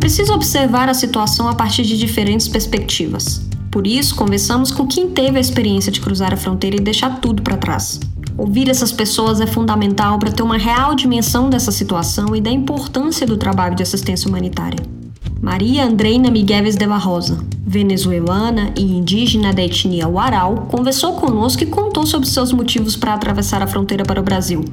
Preciso 0.04 0.34
observar 0.34 0.90
a 0.90 0.92
situação 0.92 1.48
a 1.48 1.54
partir 1.54 1.82
de 1.82 1.96
diferentes 1.96 2.46
perspectivas. 2.46 3.40
Por 3.70 3.86
isso, 3.86 4.14
conversamos 4.14 4.70
com 4.70 4.86
quem 4.86 5.08
teve 5.08 5.38
a 5.38 5.40
experiência 5.40 5.90
de 5.90 5.98
cruzar 5.98 6.30
a 6.30 6.36
fronteira 6.36 6.76
e 6.76 6.78
deixar 6.80 7.22
tudo 7.22 7.42
para 7.42 7.56
trás. 7.56 8.00
Ouvir 8.36 8.68
essas 8.68 8.92
pessoas 8.92 9.40
é 9.40 9.46
fundamental 9.46 10.18
para 10.18 10.30
ter 10.30 10.42
uma 10.42 10.58
real 10.58 10.94
dimensão 10.94 11.48
dessa 11.48 11.72
situação 11.72 12.36
e 12.36 12.40
da 12.42 12.50
importância 12.50 13.26
do 13.26 13.38
trabalho 13.38 13.74
de 13.74 13.82
assistência 13.82 14.28
humanitária. 14.28 14.78
Maria 15.40 15.86
Andreina 15.86 16.30
Migueles 16.30 16.76
de 16.76 16.84
la 16.84 16.98
Rosa, 16.98 17.42
venezuelana 17.66 18.74
e 18.76 18.82
indígena 18.82 19.54
da 19.54 19.62
etnia 19.62 20.06
Warau, 20.06 20.68
conversou 20.70 21.14
conosco 21.14 21.62
e 21.62 21.66
contou 21.66 22.06
sobre 22.06 22.28
seus 22.28 22.52
motivos 22.52 22.94
para 22.94 23.14
atravessar 23.14 23.62
a 23.62 23.66
fronteira 23.66 24.04
para 24.04 24.20
o 24.20 24.22
Brasil, 24.22 24.66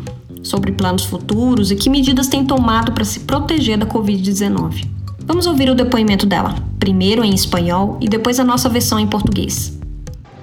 sobre 0.43 0.73
planos 0.73 1.05
futuros 1.05 1.71
e 1.71 1.77
que 1.77 1.89
medidas 1.89 2.27
tem 2.27 2.45
tomado 2.45 2.91
para 2.91 3.05
se 3.05 3.21
proteger 3.21 3.77
da 3.77 3.85
Covid-19. 3.85 4.99
Vamos 5.31 5.47
ouvir 5.47 5.69
o 5.69 5.75
depoimento 5.75 6.25
dela, 6.25 6.55
primeiro 6.77 7.23
em 7.23 7.33
espanhol 7.33 7.97
e 8.01 8.09
depois 8.09 8.37
a 8.37 8.43
nossa 8.43 8.67
versão 8.67 8.99
em 8.99 9.07
português. 9.07 9.79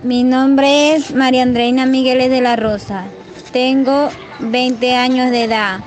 Mi 0.02 0.24
nombre 0.24 0.66
es 0.66 1.10
María 1.10 1.44
Andreina 1.44 1.84
Migueles 1.84 2.30
de 2.30 2.40
la 2.40 2.56
Rosa. 2.56 3.04
Tengo 3.52 4.08
20 4.40 4.94
años 4.94 5.30
de 5.30 5.44
edad. 5.44 5.80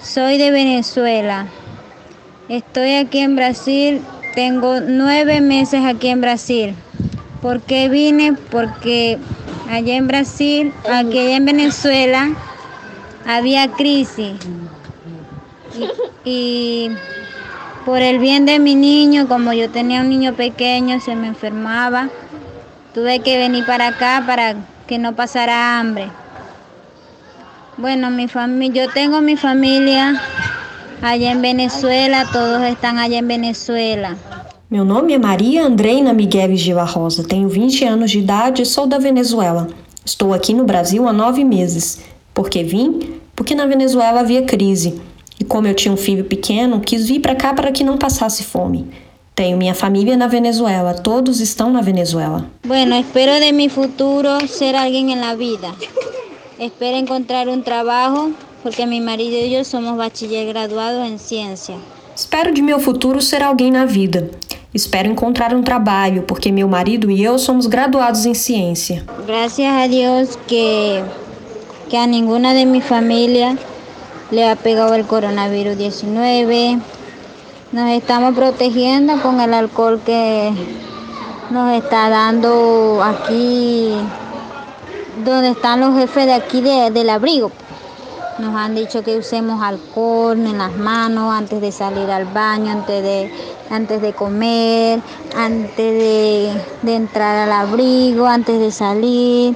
Soy 0.00 0.38
de 0.38 0.52
Venezuela. 0.52 1.48
Estoy 2.48 2.94
aquí 2.94 3.18
en 3.18 3.34
Brasil. 3.34 4.00
Tengo 4.36 4.80
nueve 4.80 5.40
meses 5.40 5.84
aquí 5.84 6.06
en 6.06 6.20
Brasil. 6.20 6.76
¿Por 7.42 7.60
qué 7.60 7.88
vine? 7.88 8.34
Porque 8.52 9.18
allá 9.68 9.96
en 9.96 10.06
Brasil, 10.06 10.72
aquí 10.88 11.18
en 11.18 11.44
Venezuela, 11.44 12.30
había 13.26 13.66
crisis. 13.72 14.34
Y, 16.24 16.88
por 17.84 18.00
el 18.00 18.18
bien 18.18 18.46
de 18.46 18.58
mi 18.58 18.74
niño, 18.74 19.28
como 19.28 19.52
yo 19.52 19.70
tenía 19.70 20.00
un 20.00 20.08
niño 20.08 20.34
pequeño, 20.34 21.00
se 21.00 21.14
me 21.14 21.28
enfermaba. 21.28 22.08
Tuve 22.94 23.20
que 23.20 23.36
venir 23.36 23.66
para 23.66 23.88
acá 23.88 24.22
para 24.26 24.56
que 24.86 24.98
no 24.98 25.14
pasara 25.14 25.78
hambre. 25.78 26.08
Bueno, 27.76 28.10
mi 28.10 28.28
familia, 28.28 28.86
yo 28.86 28.92
tengo 28.92 29.20
mi 29.20 29.36
familia 29.36 30.20
allá 31.02 31.32
em 31.32 31.40
Venezuela, 31.40 32.24
todos 32.32 32.62
estão 32.62 32.96
allá 32.96 33.18
em 33.18 33.26
Venezuela. 33.26 34.16
Meu 34.70 34.84
nome 34.84 35.12
é 35.12 35.18
Maria 35.18 35.66
Andreina 35.66 36.12
Miguel 36.12 36.56
Gila 36.56 36.84
Rosa, 36.84 37.22
tenho 37.22 37.48
20 37.48 37.84
anos 37.84 38.10
de 38.10 38.20
idade 38.20 38.62
e 38.62 38.66
sou 38.66 38.86
da 38.86 38.98
Venezuela. 38.98 39.68
Estou 40.04 40.32
aqui 40.32 40.54
no 40.54 40.64
Brasil 40.64 41.06
há 41.08 41.12
nove 41.12 41.44
meses. 41.44 42.00
Por 42.32 42.48
que 42.48 42.62
vim? 42.62 43.20
Porque 43.34 43.54
na 43.54 43.66
Venezuela 43.66 44.20
havia 44.20 44.42
crise. 44.42 45.00
E 45.38 45.44
como 45.44 45.66
eu 45.66 45.74
tinha 45.74 45.92
um 45.92 45.96
filho 45.96 46.24
pequeno, 46.24 46.80
quis 46.80 47.06
vir 47.08 47.20
para 47.20 47.34
cá 47.34 47.52
para 47.52 47.72
que 47.72 47.84
não 47.84 47.98
passasse 47.98 48.44
fome. 48.44 48.86
Tenho 49.34 49.56
minha 49.56 49.74
família 49.74 50.16
na 50.16 50.28
Venezuela, 50.28 50.94
todos 50.94 51.40
estão 51.40 51.70
na 51.70 51.80
Venezuela. 51.80 52.46
Bueno, 52.64 52.94
espero 52.94 53.40
de 53.40 53.52
mi 53.52 53.68
futuro 53.68 54.46
ser 54.46 54.76
alguien 54.76 55.10
en 55.10 55.20
la 55.20 55.34
vida. 55.34 55.74
Espero 56.58 56.96
encontrar 56.96 57.48
un 57.48 57.64
trabajo 57.64 58.30
porque 58.62 58.86
mi 58.86 59.00
marido 59.00 59.36
y 59.36 59.50
yo 59.50 59.64
somos 59.64 59.96
bachiller 59.96 60.46
graduados 60.46 61.06
en 61.08 61.18
ciencia. 61.18 61.74
Espero 62.14 62.52
de 62.52 62.62
meu 62.62 62.78
futuro 62.78 63.20
ser 63.20 63.42
alguém 63.42 63.72
na 63.72 63.84
vida. 63.84 64.30
Espero 64.72 65.10
encontrar 65.10 65.52
um 65.52 65.62
trabalho 65.62 66.22
porque 66.22 66.52
meu 66.52 66.68
marido 66.68 67.10
e 67.10 67.22
eu 67.22 67.38
somos 67.38 67.66
graduados 67.66 68.24
em 68.26 68.34
ciência. 68.34 69.04
Gracias 69.26 69.72
a 69.72 69.86
Dios 69.88 70.38
que 70.46 71.02
que 71.90 71.96
a 71.96 72.06
ninguna 72.06 72.54
de 72.54 72.64
mi 72.64 72.80
familia 72.80 73.58
le 74.30 74.48
ha 74.48 74.56
pegado 74.56 74.94
el 74.94 75.06
coronavirus 75.06 75.76
19. 75.76 76.78
Nos 77.72 77.90
estamos 77.90 78.34
protegiendo 78.34 79.20
con 79.20 79.40
el 79.40 79.52
alcohol 79.52 80.00
que 80.04 80.52
nos 81.50 81.72
está 81.72 82.08
dando 82.08 83.02
aquí, 83.02 83.92
donde 85.24 85.50
están 85.50 85.80
los 85.80 85.94
jefes 85.96 86.26
de 86.26 86.34
aquí 86.34 86.60
de, 86.60 86.90
del 86.90 87.10
abrigo. 87.10 87.50
Nos 88.38 88.56
han 88.56 88.74
dicho 88.74 89.04
que 89.04 89.16
usemos 89.16 89.62
alcohol 89.62 90.38
en 90.38 90.58
las 90.58 90.74
manos 90.76 91.32
antes 91.32 91.60
de 91.60 91.70
salir 91.70 92.10
al 92.10 92.24
baño, 92.24 92.72
antes 92.72 93.02
de, 93.02 93.32
antes 93.70 94.02
de 94.02 94.12
comer, 94.12 95.00
antes 95.36 95.76
de, 95.76 96.50
de 96.82 96.94
entrar 96.96 97.36
al 97.48 97.52
abrigo, 97.52 98.26
antes 98.26 98.58
de 98.58 98.72
salir. 98.72 99.54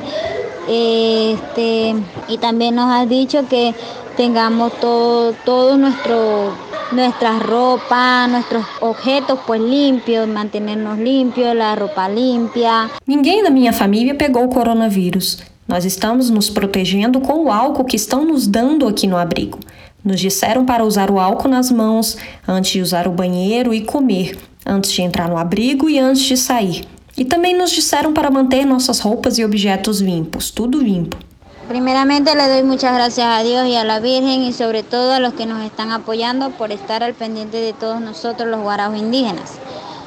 Este, 0.69 1.95
y 2.29 2.39
también 2.39 2.75
nos 2.75 2.91
han 2.93 3.09
dicho 3.09 3.49
que 3.49 3.75
tengamos 4.19 4.73
todo, 4.81 5.33
todo 5.45 5.77
nuestro 5.77 6.53
nuestra 6.91 7.39
ropa, 7.39 8.27
nuestros 8.27 8.65
objetos 8.81 9.39
pues 9.47 9.61
limpios, 9.61 10.27
mantenernos 10.27 10.99
limpios, 10.99 11.55
la 11.55 11.77
roupa 11.77 12.09
limpia. 12.09 12.91
Ninguém 13.07 13.45
da 13.45 13.51
minha 13.51 13.73
família 13.73 14.17
pegou 14.17 14.45
o 14.45 14.49
coronavírus. 14.49 15.39
Nós 15.69 15.85
estamos 15.85 16.31
nos 16.31 16.51
protegendo 16.51 17.21
com 17.21 17.45
o 17.45 17.53
álcool 17.53 17.85
que 17.85 17.95
estão 17.95 18.25
nos 18.25 18.49
dando 18.49 18.89
aqui 18.89 19.07
no 19.07 19.17
abrigo. 19.17 19.61
Nos 20.03 20.19
disseram 20.19 20.65
para 20.65 20.85
usar 20.85 21.11
o 21.11 21.21
álcool 21.21 21.49
nas 21.49 21.71
mãos 21.71 22.17
antes 22.47 22.73
de 22.73 22.81
usar 22.81 23.07
o 23.07 23.13
banheiro 23.13 23.73
e 23.73 23.83
comer, 23.83 24.37
antes 24.67 24.91
de 24.91 25.03
entrar 25.03 25.29
no 25.29 25.37
abrigo 25.37 25.89
e 25.89 25.99
antes 25.99 26.23
de 26.23 26.37
sair. 26.37 26.85
E 27.17 27.25
também 27.25 27.57
nos 27.57 27.71
disseram 27.71 28.13
para 28.13 28.31
manter 28.31 28.65
nossas 28.65 28.99
roupas 28.99 29.39
e 29.39 29.45
objetos 29.45 30.01
limpos, 30.01 30.51
tudo 30.51 30.81
limpo. 30.81 31.28
Primeramente 31.69 32.35
le 32.35 32.49
doy 32.49 32.63
muchas 32.63 32.95
gracias 32.95 33.27
a 33.27 33.43
Dios 33.43 33.67
y 33.67 33.77
a 33.77 33.85
la 33.85 34.01
Virgen 34.01 34.43
y 34.43 34.55
sobre 34.55 34.83
todo 34.83 35.13
a 35.13 35.21
los 35.21 35.35
que 35.35 35.45
nos 35.45 35.63
están 35.63 35.93
apoyando 35.93 36.49
por 36.49 36.73
estar 36.73 37.03
al 37.03 37.13
pendiente 37.13 37.59
de 37.61 37.75
todos 37.75 38.01
nosotros 38.01 38.49
los 38.49 38.63
guaraos 38.63 38.97
indígenas 38.97 39.53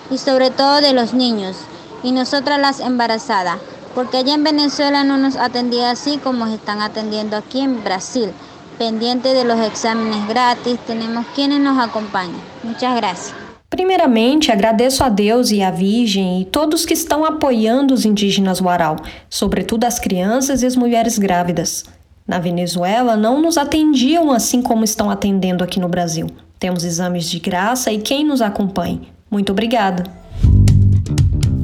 y 0.10 0.18
sobre 0.18 0.50
todo 0.50 0.82
de 0.82 0.94
los 0.94 1.14
niños 1.14 1.58
y 2.02 2.14
nosotras 2.14 2.60
las 2.60 2.80
embarazadas, 2.80 3.60
porque 3.94 4.18
allá 4.18 4.34
en 4.34 4.44
Venezuela 4.44 5.04
no 5.04 5.18
nos 5.18 5.36
atendía 5.36 5.92
así 5.92 6.18
como 6.18 6.48
están 6.48 6.82
atendiendo 6.82 7.38
aquí 7.38 7.62
en 7.62 7.84
Brasil, 7.84 8.32
pendiente 8.80 9.36
de 9.36 9.46
los 9.46 9.60
exámenes 9.60 10.28
gratis, 10.28 10.80
tenemos 10.88 11.28
quienes 11.36 11.60
nos 11.60 11.78
acompañan. 11.78 12.42
Muchas 12.64 12.96
gracias. 12.96 13.51
Primeiramente, 13.72 14.52
agradeço 14.52 15.02
a 15.02 15.08
Deus 15.08 15.50
e 15.50 15.62
à 15.62 15.72
Virgem 15.72 16.42
e 16.42 16.46
todos 16.46 16.86
que 16.86 16.94
estão 16.94 17.24
apoiando 17.24 17.94
os 17.94 18.04
indígenas 18.04 18.60
Warau, 18.60 18.98
sobretudo 19.30 19.86
as 19.86 19.98
crianças 19.98 20.62
e 20.62 20.66
as 20.66 20.76
mulheres 20.76 21.18
grávidas. 21.18 21.86
Na 22.28 22.38
Venezuela, 22.38 23.16
não 23.16 23.42
nos 23.42 23.58
atendiam 23.58 24.30
assim 24.30 24.62
como 24.62 24.84
estão 24.84 25.10
atendendo 25.10 25.64
aqui 25.64 25.80
no 25.80 25.88
Brasil. 25.88 26.28
Temos 26.60 26.84
exames 26.84 27.30
de 27.30 27.40
graça 27.40 27.94
e 27.94 28.00
quem 28.00 28.26
nos 28.26 28.42
acompanhe. 28.42 29.08
Muito 29.32 29.54
obrigada. 29.54 30.04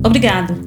Obrigada. 0.01 0.57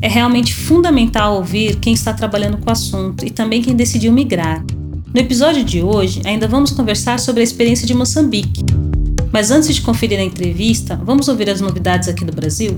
É 0.00 0.08
realmente 0.08 0.54
fundamental 0.54 1.36
ouvir 1.36 1.76
quem 1.76 1.92
está 1.92 2.14
trabalhando 2.14 2.56
com 2.56 2.70
o 2.70 2.72
assunto 2.72 3.22
e 3.22 3.30
também 3.30 3.60
quem 3.60 3.76
decidiu 3.76 4.10
migrar. 4.14 4.64
No 5.12 5.20
episódio 5.20 5.62
de 5.62 5.82
hoje, 5.82 6.22
ainda 6.24 6.48
vamos 6.48 6.70
conversar 6.70 7.20
sobre 7.20 7.42
a 7.42 7.44
experiência 7.44 7.86
de 7.86 7.92
Moçambique. 7.92 8.75
Mas 9.32 9.50
antes 9.50 9.74
de 9.74 9.82
conferir 9.82 10.18
a 10.18 10.22
entrevista, 10.22 10.96
vamos 11.04 11.28
ouvir 11.28 11.50
as 11.50 11.60
novidades 11.60 12.08
aqui 12.08 12.24
do 12.24 12.32
Brasil? 12.32 12.76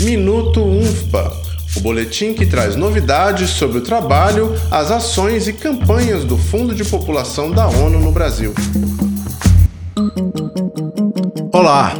Minuto 0.00 0.62
UNFPA, 0.62 1.32
o 1.76 1.80
boletim 1.80 2.32
que 2.32 2.46
traz 2.46 2.76
novidades 2.76 3.50
sobre 3.50 3.78
o 3.78 3.80
trabalho, 3.80 4.54
as 4.70 4.92
ações 4.92 5.48
e 5.48 5.52
campanhas 5.52 6.24
do 6.24 6.38
Fundo 6.38 6.74
de 6.74 6.84
População 6.84 7.50
da 7.50 7.66
ONU 7.66 7.98
no 7.98 8.12
Brasil. 8.12 8.54
Olá, 11.52 11.94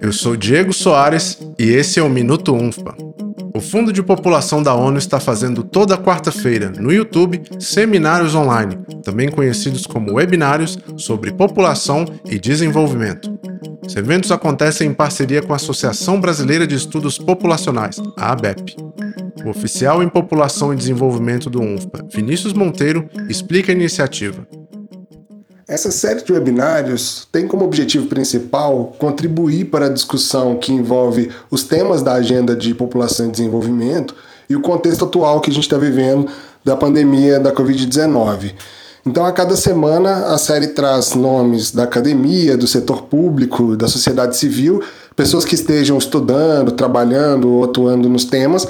eu 0.00 0.12
sou 0.12 0.36
Diego 0.36 0.72
Soares 0.72 1.38
e 1.56 1.64
esse 1.70 2.00
é 2.00 2.02
o 2.02 2.10
Minuto 2.10 2.52
UNFPA. 2.52 3.05
Fundo 3.70 3.92
de 3.92 4.02
População 4.02 4.62
da 4.62 4.74
ONU 4.74 4.96
está 4.96 5.18
fazendo 5.18 5.64
toda 5.64 5.98
quarta-feira 5.98 6.70
no 6.70 6.92
YouTube 6.92 7.42
seminários 7.58 8.34
online, 8.34 8.78
também 9.02 9.28
conhecidos 9.28 9.86
como 9.86 10.14
webinários 10.14 10.78
sobre 10.96 11.32
população 11.32 12.04
e 12.24 12.38
desenvolvimento. 12.38 13.36
Os 13.84 13.96
eventos 13.96 14.30
acontecem 14.30 14.88
em 14.88 14.94
parceria 14.94 15.42
com 15.42 15.52
a 15.52 15.56
Associação 15.56 16.20
Brasileira 16.20 16.66
de 16.66 16.76
Estudos 16.76 17.18
Populacionais, 17.18 18.00
a 18.16 18.32
ABEP. 18.32 18.76
O 19.44 19.50
oficial 19.50 20.02
em 20.02 20.08
População 20.08 20.72
e 20.72 20.76
Desenvolvimento 20.76 21.50
do 21.50 21.60
UNFPA, 21.60 22.04
Vinícius 22.12 22.52
Monteiro, 22.52 23.08
explica 23.28 23.72
a 23.72 23.74
iniciativa. 23.74 24.46
Essa 25.68 25.90
série 25.90 26.22
de 26.22 26.32
webinários 26.32 27.26
tem 27.32 27.48
como 27.48 27.64
objetivo 27.64 28.06
principal 28.06 28.94
contribuir 29.00 29.64
para 29.64 29.86
a 29.86 29.92
discussão 29.92 30.54
que 30.54 30.72
envolve 30.72 31.28
os 31.50 31.64
temas 31.64 32.02
da 32.02 32.12
agenda 32.12 32.54
de 32.54 32.72
população 32.72 33.26
e 33.26 33.32
desenvolvimento 33.32 34.14
e 34.48 34.54
o 34.54 34.60
contexto 34.60 35.04
atual 35.04 35.40
que 35.40 35.50
a 35.50 35.52
gente 35.52 35.64
está 35.64 35.76
vivendo 35.76 36.28
da 36.64 36.76
pandemia 36.76 37.40
da 37.40 37.52
Covid-19. 37.52 38.54
Então, 39.04 39.26
a 39.26 39.32
cada 39.32 39.56
semana, 39.56 40.26
a 40.26 40.38
série 40.38 40.68
traz 40.68 41.16
nomes 41.16 41.72
da 41.72 41.82
academia, 41.82 42.56
do 42.56 42.68
setor 42.68 43.02
público, 43.02 43.76
da 43.76 43.88
sociedade 43.88 44.36
civil, 44.36 44.80
pessoas 45.16 45.44
que 45.44 45.56
estejam 45.56 45.98
estudando, 45.98 46.70
trabalhando 46.70 47.52
ou 47.52 47.64
atuando 47.64 48.08
nos 48.08 48.24
temas 48.24 48.68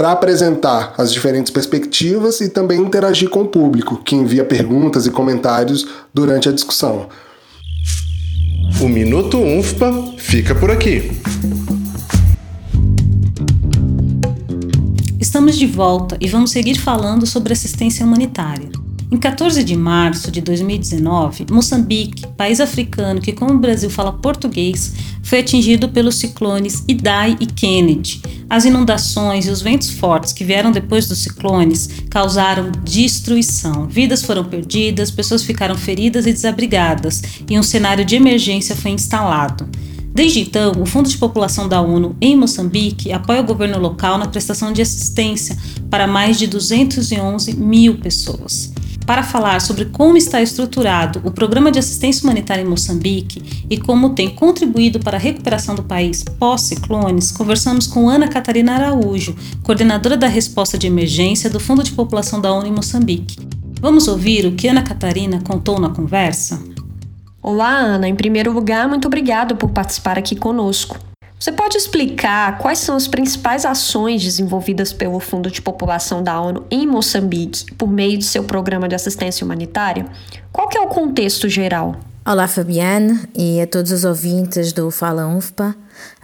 para 0.00 0.12
apresentar 0.12 0.94
as 0.96 1.12
diferentes 1.12 1.52
perspectivas 1.52 2.40
e 2.40 2.48
também 2.48 2.80
interagir 2.80 3.28
com 3.28 3.42
o 3.42 3.48
público, 3.48 4.02
que 4.02 4.16
envia 4.16 4.42
perguntas 4.42 5.04
e 5.04 5.10
comentários 5.10 5.86
durante 6.14 6.48
a 6.48 6.52
discussão. 6.52 7.06
O 8.80 8.88
Minuto 8.88 9.36
UNFPA 9.36 10.14
fica 10.16 10.54
por 10.54 10.70
aqui. 10.70 11.12
Estamos 15.20 15.58
de 15.58 15.66
volta 15.66 16.16
e 16.18 16.26
vamos 16.26 16.50
seguir 16.50 16.78
falando 16.78 17.26
sobre 17.26 17.52
assistência 17.52 18.02
humanitária. 18.02 18.70
Em 19.12 19.16
14 19.16 19.64
de 19.64 19.74
março 19.74 20.30
de 20.30 20.40
2019, 20.40 21.46
Moçambique, 21.50 22.28
país 22.36 22.60
africano 22.60 23.20
que, 23.20 23.32
como 23.32 23.54
o 23.54 23.58
Brasil 23.58 23.90
fala 23.90 24.12
português, 24.12 24.94
foi 25.24 25.40
atingido 25.40 25.88
pelos 25.88 26.14
ciclones 26.14 26.84
Idai 26.86 27.36
e 27.40 27.46
Kennedy. 27.46 28.22
As 28.48 28.64
inundações 28.64 29.46
e 29.46 29.50
os 29.50 29.62
ventos 29.62 29.90
fortes 29.90 30.32
que 30.32 30.44
vieram 30.44 30.70
depois 30.70 31.08
dos 31.08 31.18
ciclones 31.18 31.90
causaram 32.08 32.70
destruição. 32.84 33.88
Vidas 33.88 34.22
foram 34.22 34.44
perdidas, 34.44 35.10
pessoas 35.10 35.42
ficaram 35.42 35.74
feridas 35.74 36.24
e 36.24 36.32
desabrigadas, 36.32 37.20
e 37.50 37.58
um 37.58 37.64
cenário 37.64 38.04
de 38.04 38.14
emergência 38.14 38.76
foi 38.76 38.92
instalado. 38.92 39.68
Desde 40.14 40.38
então, 40.38 40.72
o 40.80 40.86
Fundo 40.86 41.08
de 41.08 41.18
População 41.18 41.68
da 41.68 41.80
ONU 41.80 42.14
em 42.20 42.36
Moçambique 42.36 43.12
apoia 43.12 43.40
o 43.40 43.44
governo 43.44 43.78
local 43.80 44.18
na 44.18 44.28
prestação 44.28 44.72
de 44.72 44.80
assistência 44.80 45.58
para 45.90 46.06
mais 46.06 46.38
de 46.38 46.46
211 46.46 47.56
mil 47.56 47.98
pessoas 47.98 48.72
para 49.10 49.24
falar 49.24 49.60
sobre 49.60 49.86
como 49.86 50.16
está 50.16 50.40
estruturado 50.40 51.20
o 51.24 51.32
Programa 51.32 51.72
de 51.72 51.80
Assistência 51.80 52.22
Humanitária 52.22 52.62
em 52.62 52.64
Moçambique 52.64 53.66
e 53.68 53.76
como 53.76 54.10
tem 54.10 54.30
contribuído 54.30 55.00
para 55.00 55.16
a 55.16 55.20
recuperação 55.20 55.74
do 55.74 55.82
país 55.82 56.22
pós-ciclones, 56.22 57.32
conversamos 57.32 57.88
com 57.88 58.08
Ana 58.08 58.28
Catarina 58.28 58.72
Araújo, 58.76 59.34
coordenadora 59.64 60.16
da 60.16 60.28
resposta 60.28 60.78
de 60.78 60.86
emergência 60.86 61.50
do 61.50 61.58
Fundo 61.58 61.82
de 61.82 61.90
População 61.90 62.40
da 62.40 62.52
ONU 62.52 62.68
em 62.68 62.72
Moçambique. 62.72 63.36
Vamos 63.80 64.06
ouvir 64.06 64.46
o 64.46 64.52
que 64.52 64.68
Ana 64.68 64.82
Catarina 64.82 65.40
contou 65.40 65.80
na 65.80 65.88
conversa? 65.88 66.62
Olá, 67.42 67.78
Ana. 67.78 68.08
Em 68.08 68.14
primeiro 68.14 68.52
lugar, 68.52 68.88
muito 68.88 69.08
obrigada 69.08 69.56
por 69.56 69.70
participar 69.70 70.20
aqui 70.20 70.36
conosco. 70.36 71.09
Você 71.40 71.52
pode 71.52 71.74
explicar 71.74 72.58
quais 72.58 72.80
são 72.80 72.94
as 72.94 73.08
principais 73.08 73.64
ações 73.64 74.22
desenvolvidas 74.22 74.92
pelo 74.92 75.18
Fundo 75.18 75.50
de 75.50 75.62
População 75.62 76.22
da 76.22 76.38
ONU 76.38 76.66
em 76.70 76.86
Moçambique 76.86 77.64
por 77.76 77.90
meio 77.90 78.18
de 78.18 78.26
seu 78.26 78.44
programa 78.44 78.86
de 78.86 78.94
assistência 78.94 79.42
humanitária? 79.42 80.04
Qual 80.52 80.68
é 80.76 80.80
o 80.80 80.88
contexto 80.88 81.48
geral? 81.48 81.98
Olá, 82.26 82.46
Fabiane, 82.46 83.26
e 83.34 83.58
a 83.58 83.66
todos 83.66 83.90
os 83.90 84.04
ouvintes 84.04 84.74
do 84.74 84.90
Fala 84.90 85.26
UNFPA. 85.26 85.74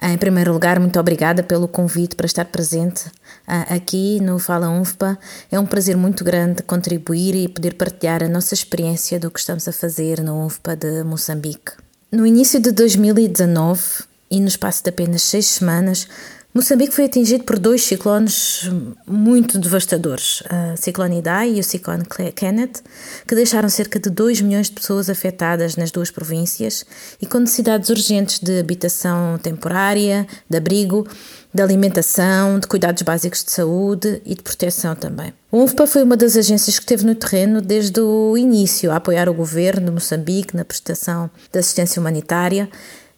Em 0.03 0.19
primeiro 0.19 0.53
lugar, 0.53 0.79
muito 0.79 1.01
obrigada 1.01 1.43
pelo 1.43 1.67
convite 1.67 2.15
para 2.15 2.27
estar 2.27 2.45
presente 2.45 3.07
ah, 3.47 3.75
aqui 3.75 4.21
no 4.21 4.39
Fala 4.39 4.69
UNFPA. 4.69 5.19
É 5.51 5.59
um 5.59 5.65
prazer 5.65 5.97
muito 5.97 6.25
grande 6.25 6.63
contribuir 6.63 7.35
e 7.35 7.49
poder 7.49 7.73
partilhar 7.73 8.23
a 8.23 8.29
nossa 8.29 8.53
experiência 8.53 9.19
do 9.19 9.31
que 9.31 9.41
estamos 9.41 9.67
a 9.67 9.73
fazer 9.73 10.23
no 10.23 10.45
UNFPA 10.45 10.77
de 10.77 11.03
Moçambique. 11.05 11.73
No 12.13 12.27
início 12.27 12.61
de 12.61 12.71
2019, 12.71 13.81
e 14.31 14.41
no 14.41 14.49
espaço 14.49 14.83
de 14.83 14.91
apenas 14.91 15.23
seis 15.23 15.47
semanas, 15.47 16.09
Moçambique 16.57 16.95
foi 16.95 17.05
atingido 17.05 17.45
por 17.45 17.59
dois 17.59 17.83
ciclones 17.83 18.63
muito 19.07 19.59
devastadores, 19.59 20.43
a 20.49 20.75
ciclone 20.75 21.19
Idai 21.19 21.57
e 21.57 21.61
o 21.61 21.63
ciclone 21.63 22.03
Kenneth, 22.35 22.83
que 23.29 23.35
deixaram 23.35 23.69
cerca 23.69 24.01
de 24.01 24.09
2 24.09 24.41
milhões 24.41 24.69
de 24.69 24.73
pessoas 24.73 25.11
afetadas 25.11 25.77
nas 25.77 25.91
duas 25.91 26.11
províncias 26.11 26.87
e 27.21 27.27
com 27.27 27.41
necessidades 27.41 27.91
urgentes 27.91 28.39
de 28.39 28.59
habitação 28.59 29.37
temporária, 29.37 30.27
de 30.49 30.57
abrigo, 30.57 31.07
de 31.53 31.63
alimentação, 31.63 32.59
de 32.59 32.67
cuidados 32.67 33.03
básicos 33.03 33.45
de 33.45 33.51
saúde 33.51 34.23
e 34.25 34.35
de 34.35 34.43
proteção 34.43 34.97
também. 34.97 35.35
O 35.53 35.59
UNFPA 35.63 35.87
foi 35.87 36.03
uma 36.03 36.17
das 36.17 36.39
agências 36.39 36.79
que 36.79 36.85
esteve 36.85 37.05
no 37.05 37.15
terreno 37.15 37.61
desde 37.61 38.01
o 38.01 38.35
início 38.35 38.91
a 38.91 38.97
apoiar 38.97 39.29
o 39.29 39.35
governo 39.35 39.85
de 39.85 39.93
Moçambique 39.93 40.57
na 40.57 40.65
prestação 40.65 41.31
de 41.53 41.59
assistência 41.59 42.01
humanitária 42.01 42.71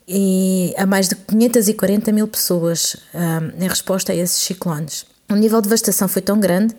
e 0.09 0.75
a 0.79 0.87
mais 0.87 1.09
de 1.09 1.15
540 1.15 2.11
mil 2.13 2.27
pessoas 2.27 2.97
um, 3.15 3.63
em 3.63 3.69
resposta 3.69 4.13
a 4.13 4.17
esses 4.17 4.41
ciclones. 4.41 5.05
O 5.31 5.35
nível 5.35 5.61
de 5.61 5.69
devastação 5.69 6.09
foi 6.09 6.23
tão 6.23 6.41
grande 6.41 6.75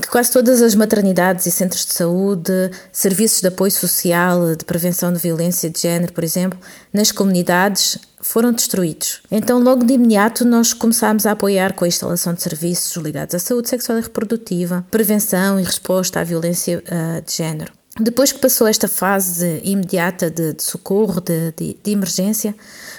que 0.00 0.08
quase 0.08 0.32
todas 0.32 0.62
as 0.62 0.74
maternidades 0.74 1.44
e 1.44 1.50
centros 1.50 1.84
de 1.84 1.92
saúde, 1.92 2.70
serviços 2.90 3.42
de 3.42 3.48
apoio 3.48 3.70
social, 3.70 4.56
de 4.56 4.64
prevenção 4.64 5.12
de 5.12 5.18
violência 5.18 5.68
de 5.68 5.78
género, 5.78 6.10
por 6.14 6.24
exemplo, 6.24 6.58
nas 6.90 7.12
comunidades 7.12 7.98
foram 8.18 8.52
destruídos. 8.52 9.20
Então, 9.30 9.58
logo 9.58 9.84
de 9.84 9.92
imediato, 9.92 10.44
nós 10.46 10.72
começámos 10.72 11.26
a 11.26 11.32
apoiar 11.32 11.74
com 11.74 11.84
a 11.84 11.88
instalação 11.88 12.32
de 12.32 12.40
serviços 12.40 12.96
ligados 12.96 13.34
à 13.34 13.38
saúde 13.38 13.68
sexual 13.68 13.98
e 13.98 14.02
reprodutiva, 14.02 14.86
prevenção 14.90 15.60
e 15.60 15.62
resposta 15.62 16.20
à 16.20 16.24
violência 16.24 16.82
uh, 16.86 17.20
de 17.20 17.36
género. 17.36 17.81
Depois 18.00 18.32
que 18.32 18.38
passou 18.38 18.66
esta 18.66 18.88
fase 18.88 19.60
imediata 19.62 20.30
de, 20.30 20.54
de 20.54 20.62
socorro, 20.62 21.20
de, 21.20 21.52
de, 21.52 21.76
de, 21.84 21.90
emergência, 21.90 22.54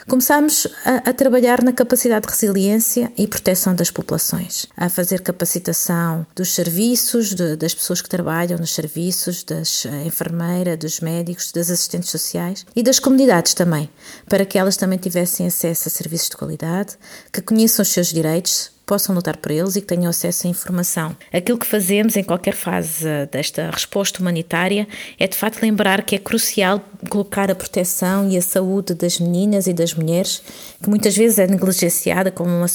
começámos 0.07 0.67
a, 0.85 1.09
a, 1.09 1.13
trabalhar 1.13 1.63
na 1.63 1.73
capacidade 1.73 2.27
de 2.27 2.31
resiliência 2.31 3.11
e 3.17 3.25
proteção 3.25 3.73
das 3.73 3.89
populações, 3.89 4.67
a 4.77 4.89
fazer 4.89 5.21
capacitação 5.21 6.27
dos 6.35 6.53
serviços, 6.53 7.33
das 7.33 7.73
pessoas 7.73 8.03
que 8.03 8.09
trabalham 8.09 8.59
nos 8.59 8.75
serviços, 8.75 9.43
das 9.43 9.85
enfermeiras, 10.05 10.77
dos 10.77 10.99
médicos, 10.99 11.51
das 11.51 11.71
assistentes 11.71 12.11
sociais 12.11 12.63
e 12.75 12.83
das 12.83 12.99
comunidades 12.99 13.55
também, 13.55 13.89
para 14.29 14.45
que 14.45 14.59
elas 14.59 14.77
também 14.77 14.99
tivessem 14.99 15.47
acesso 15.47 15.87
a 15.87 15.91
serviços 15.91 16.29
de 16.29 16.37
qualidade, 16.37 16.99
que 17.31 17.41
conheçam 17.41 17.81
os 17.81 17.89
seus 17.89 18.09
direitos, 18.09 18.72
possam 18.85 19.15
lutar 19.15 19.37
por 19.37 19.51
eles 19.51 19.75
e 19.75 19.81
que 19.81 19.87
tenham 19.87 20.09
acesso 20.09 20.47
à 20.47 20.49
informação. 20.49 21.15
Aquilo 21.31 21.57
que 21.57 21.65
fazemos 21.65 22.15
em 22.15 22.23
qualquer 22.23 22.53
fase 22.53 23.05
desta 23.31 23.69
resposta 23.71 24.19
humanitária 24.19 24.87
é 25.19 25.27
de 25.27 25.37
facto 25.37 25.61
lembrar 25.61 26.03
que 26.03 26.15
é 26.15 26.19
crucial 26.19 26.81
colocar 27.09 27.49
a 27.49 27.55
proteção 27.55 28.29
e 28.29 28.37
a 28.37 28.41
saúde 28.41 28.93
das 28.93 29.19
meninas 29.19 29.67
e 29.67 29.73
das 29.73 29.93
mulheres, 29.93 30.41
que 30.81 30.89
muitas 30.89 31.15
vezes 31.15 31.39
é 31.39 31.47
negligenciada 31.47 32.31
como 32.31 32.49
uma, 32.49 32.67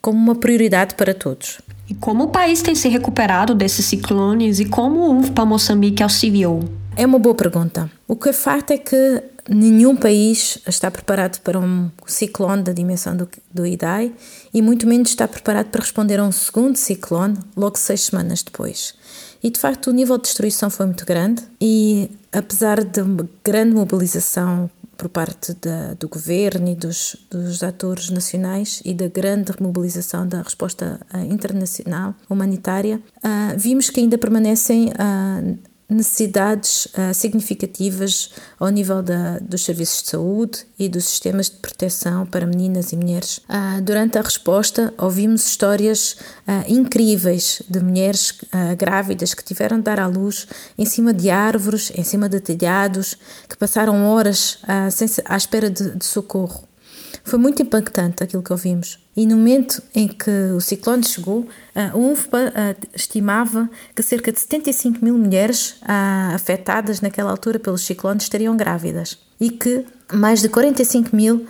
como 0.00 0.18
uma 0.18 0.34
prioridade 0.34 0.94
para 0.94 1.14
todos. 1.14 1.60
E 1.88 1.94
como 1.94 2.24
o 2.24 2.28
país 2.28 2.62
tem 2.62 2.74
se 2.74 2.88
recuperado 2.88 3.54
desses 3.54 3.84
ciclones 3.84 4.60
e 4.60 4.64
como 4.64 5.00
o 5.00 5.10
UNFPA 5.10 5.44
Moçambique 5.44 6.02
auxiliou? 6.02 6.79
É 6.96 7.06
uma 7.06 7.18
boa 7.18 7.34
pergunta. 7.34 7.90
O 8.06 8.16
que 8.16 8.28
é 8.28 8.32
facto 8.32 8.72
é 8.72 8.78
que 8.78 9.22
nenhum 9.48 9.96
país 9.96 10.58
está 10.66 10.90
preparado 10.90 11.40
para 11.40 11.58
um 11.58 11.90
ciclone 12.06 12.62
da 12.62 12.72
dimensão 12.72 13.16
do, 13.16 13.28
do 13.52 13.66
Idai 13.66 14.12
e 14.52 14.60
muito 14.60 14.86
menos 14.86 15.10
está 15.10 15.26
preparado 15.26 15.66
para 15.66 15.80
responder 15.80 16.20
a 16.20 16.24
um 16.24 16.32
segundo 16.32 16.76
ciclone 16.76 17.38
logo 17.56 17.78
seis 17.78 18.02
semanas 18.02 18.42
depois. 18.42 18.94
E 19.42 19.50
de 19.50 19.58
facto 19.58 19.88
o 19.88 19.92
nível 19.92 20.18
de 20.18 20.24
destruição 20.24 20.68
foi 20.68 20.86
muito 20.86 21.06
grande 21.06 21.42
e 21.60 22.10
apesar 22.32 22.84
de 22.84 23.00
uma 23.00 23.28
grande 23.42 23.74
mobilização 23.74 24.70
por 25.00 25.08
parte 25.08 25.54
da, 25.54 25.94
do 25.94 26.10
governo 26.10 26.68
e 26.68 26.74
dos, 26.74 27.16
dos 27.30 27.62
atores 27.62 28.10
nacionais 28.10 28.82
e 28.84 28.92
da 28.92 29.08
grande 29.08 29.50
mobilização 29.58 30.28
da 30.28 30.42
resposta 30.42 31.00
uh, 31.14 31.32
internacional 31.32 32.14
humanitária, 32.28 33.00
uh, 33.16 33.56
vimos 33.56 33.88
que 33.88 33.98
ainda 33.98 34.18
permanecem 34.18 34.88
uh, 34.88 35.58
necessidades 35.90 36.86
uh, 36.86 37.12
significativas 37.12 38.30
ao 38.58 38.68
nível 38.68 39.02
da, 39.02 39.38
dos 39.40 39.64
serviços 39.64 40.02
de 40.02 40.10
saúde 40.10 40.66
e 40.78 40.88
dos 40.88 41.04
sistemas 41.04 41.50
de 41.50 41.56
proteção 41.56 42.24
para 42.26 42.46
meninas 42.46 42.92
e 42.92 42.96
mulheres. 42.96 43.38
Uh, 43.38 43.82
durante 43.82 44.18
a 44.18 44.22
resposta, 44.22 44.94
ouvimos 44.96 45.46
histórias 45.46 46.16
uh, 46.46 46.64
incríveis 46.68 47.62
de 47.68 47.80
mulheres 47.80 48.34
grávidas 48.78 49.34
que 49.34 49.44
tiveram 49.44 49.78
de 49.78 49.84
dar 49.84 49.98
à 49.98 50.06
luz 50.06 50.46
em 50.78 50.84
cima 50.84 51.12
de 51.12 51.30
árvores, 51.30 51.92
em 51.94 52.04
cima 52.04 52.28
de 52.28 52.40
telhados, 52.40 53.16
que 53.48 53.56
passaram 53.56 54.06
horas 54.06 54.58
sem, 54.90 55.08
à 55.24 55.36
espera 55.36 55.70
de, 55.70 55.96
de 55.96 56.04
socorro. 56.04 56.69
Foi 57.22 57.38
muito 57.38 57.62
impactante 57.62 58.22
aquilo 58.22 58.42
que 58.42 58.52
ouvimos. 58.52 58.98
E 59.16 59.26
no 59.26 59.36
momento 59.36 59.82
em 59.94 60.08
que 60.08 60.30
o 60.56 60.60
ciclone 60.60 61.04
chegou, 61.04 61.46
a 61.74 61.96
UNFPA 61.96 62.52
estimava 62.94 63.68
que 63.94 64.02
cerca 64.02 64.32
de 64.32 64.40
75 64.40 65.04
mil 65.04 65.18
mulheres 65.18 65.76
afetadas 66.34 67.00
naquela 67.00 67.30
altura 67.30 67.58
pelos 67.58 67.82
ciclones 67.82 68.24
estariam 68.24 68.56
grávidas 68.56 69.18
e 69.38 69.50
que 69.50 69.84
mais 70.12 70.40
de 70.40 70.48
45 70.48 71.14
mil 71.14 71.46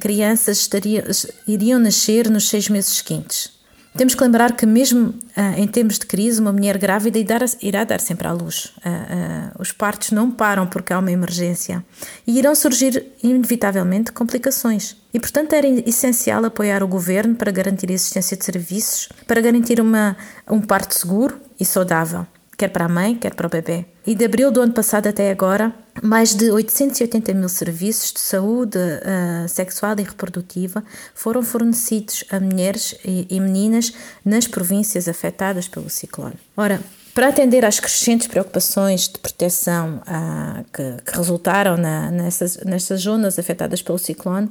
crianças 0.00 0.58
estariam, 0.58 1.04
iriam 1.48 1.78
nascer 1.80 2.28
nos 2.30 2.48
seis 2.48 2.68
meses 2.68 2.96
seguintes. 2.96 3.61
Temos 3.96 4.14
que 4.14 4.24
lembrar 4.24 4.56
que, 4.56 4.64
mesmo 4.64 5.14
ah, 5.36 5.58
em 5.58 5.66
tempos 5.66 5.98
de 5.98 6.06
crise, 6.06 6.40
uma 6.40 6.52
mulher 6.52 6.78
grávida 6.78 7.18
irá 7.60 7.84
dar 7.84 8.00
sempre 8.00 8.26
à 8.26 8.32
luz. 8.32 8.72
Ah, 8.82 8.88
ah, 8.88 9.56
os 9.58 9.70
partos 9.70 10.10
não 10.10 10.30
param 10.30 10.66
porque 10.66 10.92
há 10.92 10.98
uma 10.98 11.12
emergência 11.12 11.84
e 12.26 12.38
irão 12.38 12.54
surgir, 12.54 13.04
inevitavelmente, 13.22 14.10
complicações. 14.10 14.96
E, 15.12 15.20
portanto, 15.20 15.52
era 15.52 15.68
essencial 15.68 16.44
apoiar 16.44 16.82
o 16.82 16.88
governo 16.88 17.34
para 17.34 17.52
garantir 17.52 17.90
a 17.90 17.92
existência 17.92 18.36
de 18.36 18.44
serviços, 18.44 19.08
para 19.26 19.40
garantir 19.40 19.78
uma, 19.78 20.16
um 20.48 20.60
parto 20.60 20.94
seguro 20.94 21.38
e 21.60 21.64
saudável 21.64 22.26
quer 22.56 22.68
para 22.68 22.84
a 22.84 22.88
mãe, 22.88 23.14
quer 23.14 23.34
para 23.34 23.46
o 23.46 23.50
bebê. 23.50 23.84
E 24.06 24.14
de 24.14 24.24
abril 24.24 24.50
do 24.50 24.60
ano 24.60 24.72
passado 24.72 25.06
até 25.06 25.30
agora, 25.30 25.72
mais 26.02 26.34
de 26.34 26.50
880 26.50 27.34
mil 27.34 27.48
serviços 27.48 28.12
de 28.12 28.20
saúde 28.20 28.78
uh, 28.78 29.48
sexual 29.48 29.94
e 29.98 30.02
reprodutiva 30.02 30.82
foram 31.14 31.42
fornecidos 31.42 32.24
a 32.30 32.40
mulheres 32.40 32.94
e, 33.04 33.26
e 33.30 33.40
meninas 33.40 33.92
nas 34.24 34.46
províncias 34.46 35.08
afetadas 35.08 35.68
pelo 35.68 35.88
ciclone. 35.88 36.34
Ora, 36.56 36.80
para 37.14 37.28
atender 37.28 37.64
às 37.64 37.78
crescentes 37.78 38.26
preocupações 38.26 39.08
de 39.08 39.18
proteção 39.18 40.00
uh, 40.06 40.64
que, 40.72 41.02
que, 41.04 41.16
resultaram 41.16 41.76
na, 41.76 42.10
nessas, 42.10 42.56
nessas 42.64 43.02
zonas 43.02 43.38
afetadas 43.38 43.82
pelo 43.82 43.98
ciclone, 43.98 44.50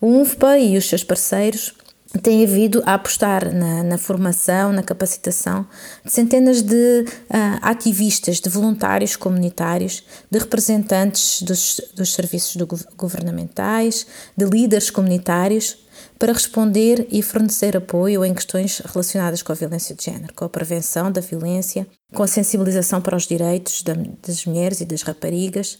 o 0.00 0.06
UNFPA 0.06 0.58
e 0.58 0.76
os 0.76 0.88
seus 0.88 1.04
parceiros 1.04 1.74
tem 2.22 2.42
havido 2.42 2.82
a 2.86 2.94
apostar 2.94 3.54
na, 3.54 3.82
na, 3.82 3.98
formação, 3.98 4.72
na 4.72 4.82
capacitação 4.82 5.66
de 6.02 6.10
centenas 6.10 6.62
de 6.62 7.04
uh, 7.04 7.58
ativistas, 7.60 8.40
de 8.40 8.48
voluntários 8.48 9.14
comunitários, 9.14 10.02
de 10.30 10.38
representantes 10.38 11.42
dos, 11.42 11.80
dos 11.94 12.14
serviços 12.14 12.56
do, 12.56 12.66
governamentais, 12.96 14.06
de 14.36 14.46
líderes 14.46 14.90
comunitários, 14.90 15.76
para 16.18 16.32
responder 16.32 17.06
e 17.10 17.22
fornecer 17.22 17.76
apoio 17.76 18.24
em 18.24 18.32
questões 18.34 18.80
relacionadas 18.84 19.42
com 19.42 19.52
a 19.52 19.54
violência 19.54 19.94
de 19.94 20.04
género, 20.04 20.32
com 20.34 20.44
a 20.44 20.48
prevenção 20.48 21.12
da 21.12 21.20
violência, 21.20 21.86
com 22.14 22.22
a 22.22 22.26
sensibilização 22.26 23.00
para 23.00 23.16
os 23.16 23.26
direitos 23.26 23.84
das 24.26 24.44
mulheres 24.46 24.80
e 24.80 24.84
das 24.84 25.02
raparigas 25.02 25.78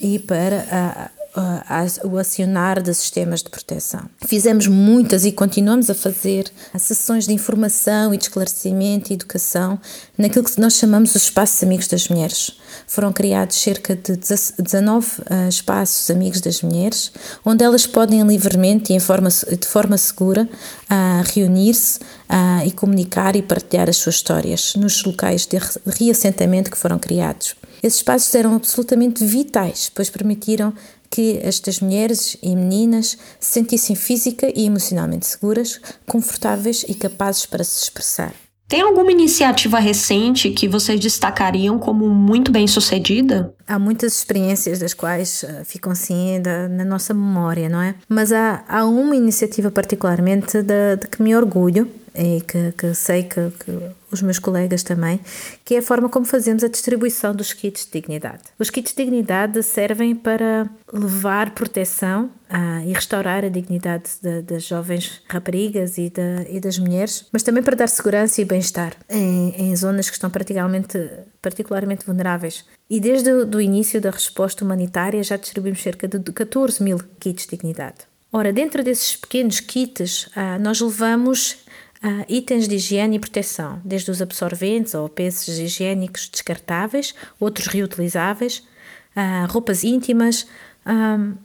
e 0.00 0.18
para 0.18 1.10
o 2.04 2.18
acionar 2.18 2.82
de 2.82 2.92
sistemas 2.94 3.42
de 3.42 3.50
proteção. 3.50 4.02
Fizemos 4.26 4.66
muitas 4.66 5.24
e 5.24 5.32
continuamos 5.32 5.88
a 5.90 5.94
fazer 5.94 6.50
sessões 6.78 7.26
de 7.26 7.32
informação 7.32 8.12
e 8.12 8.16
de 8.16 8.24
esclarecimento 8.24 9.12
e 9.12 9.14
educação 9.14 9.78
naquilo 10.16 10.44
que 10.44 10.60
nós 10.60 10.74
chamamos 10.74 11.14
os 11.14 11.22
espaços 11.22 11.62
amigos 11.62 11.86
das 11.88 12.08
mulheres. 12.08 12.52
Foram 12.86 13.12
criados 13.12 13.56
cerca 13.60 13.94
de 13.96 14.16
19 14.16 15.06
uh, 15.06 15.48
espaços 15.48 16.10
amigos 16.10 16.40
das 16.40 16.62
mulheres, 16.62 17.12
onde 17.44 17.64
elas 17.64 17.86
podem 17.86 18.22
livremente 18.22 18.94
e 18.94 19.00
forma, 19.00 19.28
de 19.30 19.66
forma 19.66 19.96
segura 19.96 20.42
uh, 20.44 21.32
reunir-se 21.34 22.00
e 22.66 22.70
comunicar 22.72 23.36
e 23.36 23.42
partilhar 23.42 23.88
as 23.88 23.96
suas 23.96 24.16
histórias 24.16 24.74
nos 24.76 25.02
locais 25.02 25.46
de 25.46 25.58
reassentamento 25.86 26.70
que 26.70 26.76
foram 26.76 26.98
criados. 26.98 27.56
Esses 27.82 28.00
espaços 28.00 28.34
eram 28.34 28.54
absolutamente 28.54 29.24
vitais, 29.24 29.90
pois 29.94 30.10
permitiram 30.10 30.74
que 31.10 31.38
estas 31.42 31.80
mulheres 31.80 32.36
e 32.42 32.54
meninas 32.54 33.18
se 33.40 33.52
sentissem 33.52 33.96
física 33.96 34.52
e 34.54 34.66
emocionalmente 34.66 35.26
seguras, 35.26 35.80
confortáveis 36.06 36.84
e 36.88 36.94
capazes 36.94 37.46
para 37.46 37.64
se 37.64 37.82
expressar. 37.84 38.34
Tem 38.68 38.82
alguma 38.82 39.10
iniciativa 39.10 39.78
recente 39.78 40.50
que 40.50 40.68
vocês 40.68 41.00
destacariam 41.00 41.78
como 41.78 42.06
muito 42.10 42.52
bem 42.52 42.66
sucedida? 42.66 43.54
Há 43.66 43.78
muitas 43.78 44.12
experiências 44.12 44.78
das 44.78 44.92
quais 44.92 45.42
uh, 45.42 45.64
ficam 45.64 45.90
assim 45.90 46.38
da, 46.42 46.68
na 46.68 46.84
nossa 46.84 47.14
memória, 47.14 47.66
não 47.66 47.80
é? 47.80 47.94
Mas 48.06 48.30
há, 48.30 48.62
há 48.68 48.84
uma 48.84 49.16
iniciativa 49.16 49.70
particularmente 49.70 50.62
de, 50.62 50.96
de 50.96 51.08
que 51.08 51.22
me 51.22 51.34
orgulho 51.34 51.90
e 52.18 52.40
que, 52.40 52.72
que 52.72 52.94
sei 52.94 53.22
que, 53.22 53.50
que, 53.64 53.78
os 54.10 54.20
meus 54.22 54.38
colegas 54.38 54.82
também, 54.82 55.20
que 55.64 55.76
é 55.76 55.78
a 55.78 55.82
forma 55.82 56.08
como 56.08 56.26
fazemos 56.26 56.64
a 56.64 56.68
distribuição 56.68 57.34
dos 57.34 57.52
kits 57.52 57.84
de 57.84 57.92
dignidade. 57.92 58.42
Os 58.58 58.70
kits 58.70 58.92
de 58.92 59.04
dignidade 59.04 59.62
servem 59.62 60.16
para 60.16 60.68
levar 60.92 61.50
proteção 61.50 62.30
ah, 62.48 62.82
e 62.84 62.92
restaurar 62.92 63.44
a 63.44 63.48
dignidade 63.48 64.10
de, 64.20 64.42
das 64.42 64.64
jovens 64.64 65.22
raparigas 65.28 65.98
e, 65.98 66.10
de, 66.10 66.46
e, 66.50 66.58
das 66.58 66.78
mulheres, 66.78 67.26
mas 67.32 67.42
também 67.42 67.62
para 67.62 67.76
dar 67.76 67.88
segurança 67.88 68.40
e 68.40 68.44
bem-estar 68.44 68.94
em, 69.08 69.50
em, 69.50 69.76
zonas 69.76 70.08
que 70.08 70.16
estão 70.16 70.30
particularmente, 70.30 70.98
particularmente 71.40 72.04
vulneráveis. 72.04 72.64
E 72.90 72.98
desde 72.98 73.30
o 73.30 73.60
início 73.60 74.00
da 74.00 74.10
resposta 74.10 74.64
humanitária 74.64 75.22
já 75.22 75.36
distribuímos 75.36 75.82
cerca 75.82 76.08
de 76.08 76.18
14 76.32 76.82
mil 76.82 76.98
kits 77.20 77.44
de 77.44 77.50
dignidade. 77.50 78.08
Ora, 78.30 78.52
dentro 78.52 78.84
desses 78.84 79.16
pequenos 79.16 79.60
kits, 79.60 80.28
ah, 80.34 80.58
nós 80.58 80.80
levamos 80.80 81.58
Uh, 82.02 82.24
itens 82.28 82.68
de 82.68 82.76
higiene 82.76 83.16
e 83.16 83.18
proteção, 83.18 83.80
desde 83.84 84.10
os 84.10 84.22
absorventes 84.22 84.94
ou 84.94 85.08
peças 85.08 85.58
higiênicos 85.58 86.28
descartáveis, 86.28 87.12
outros 87.40 87.66
reutilizáveis, 87.66 88.62
uh, 89.16 89.50
roupas 89.50 89.82
íntimas, 89.82 90.46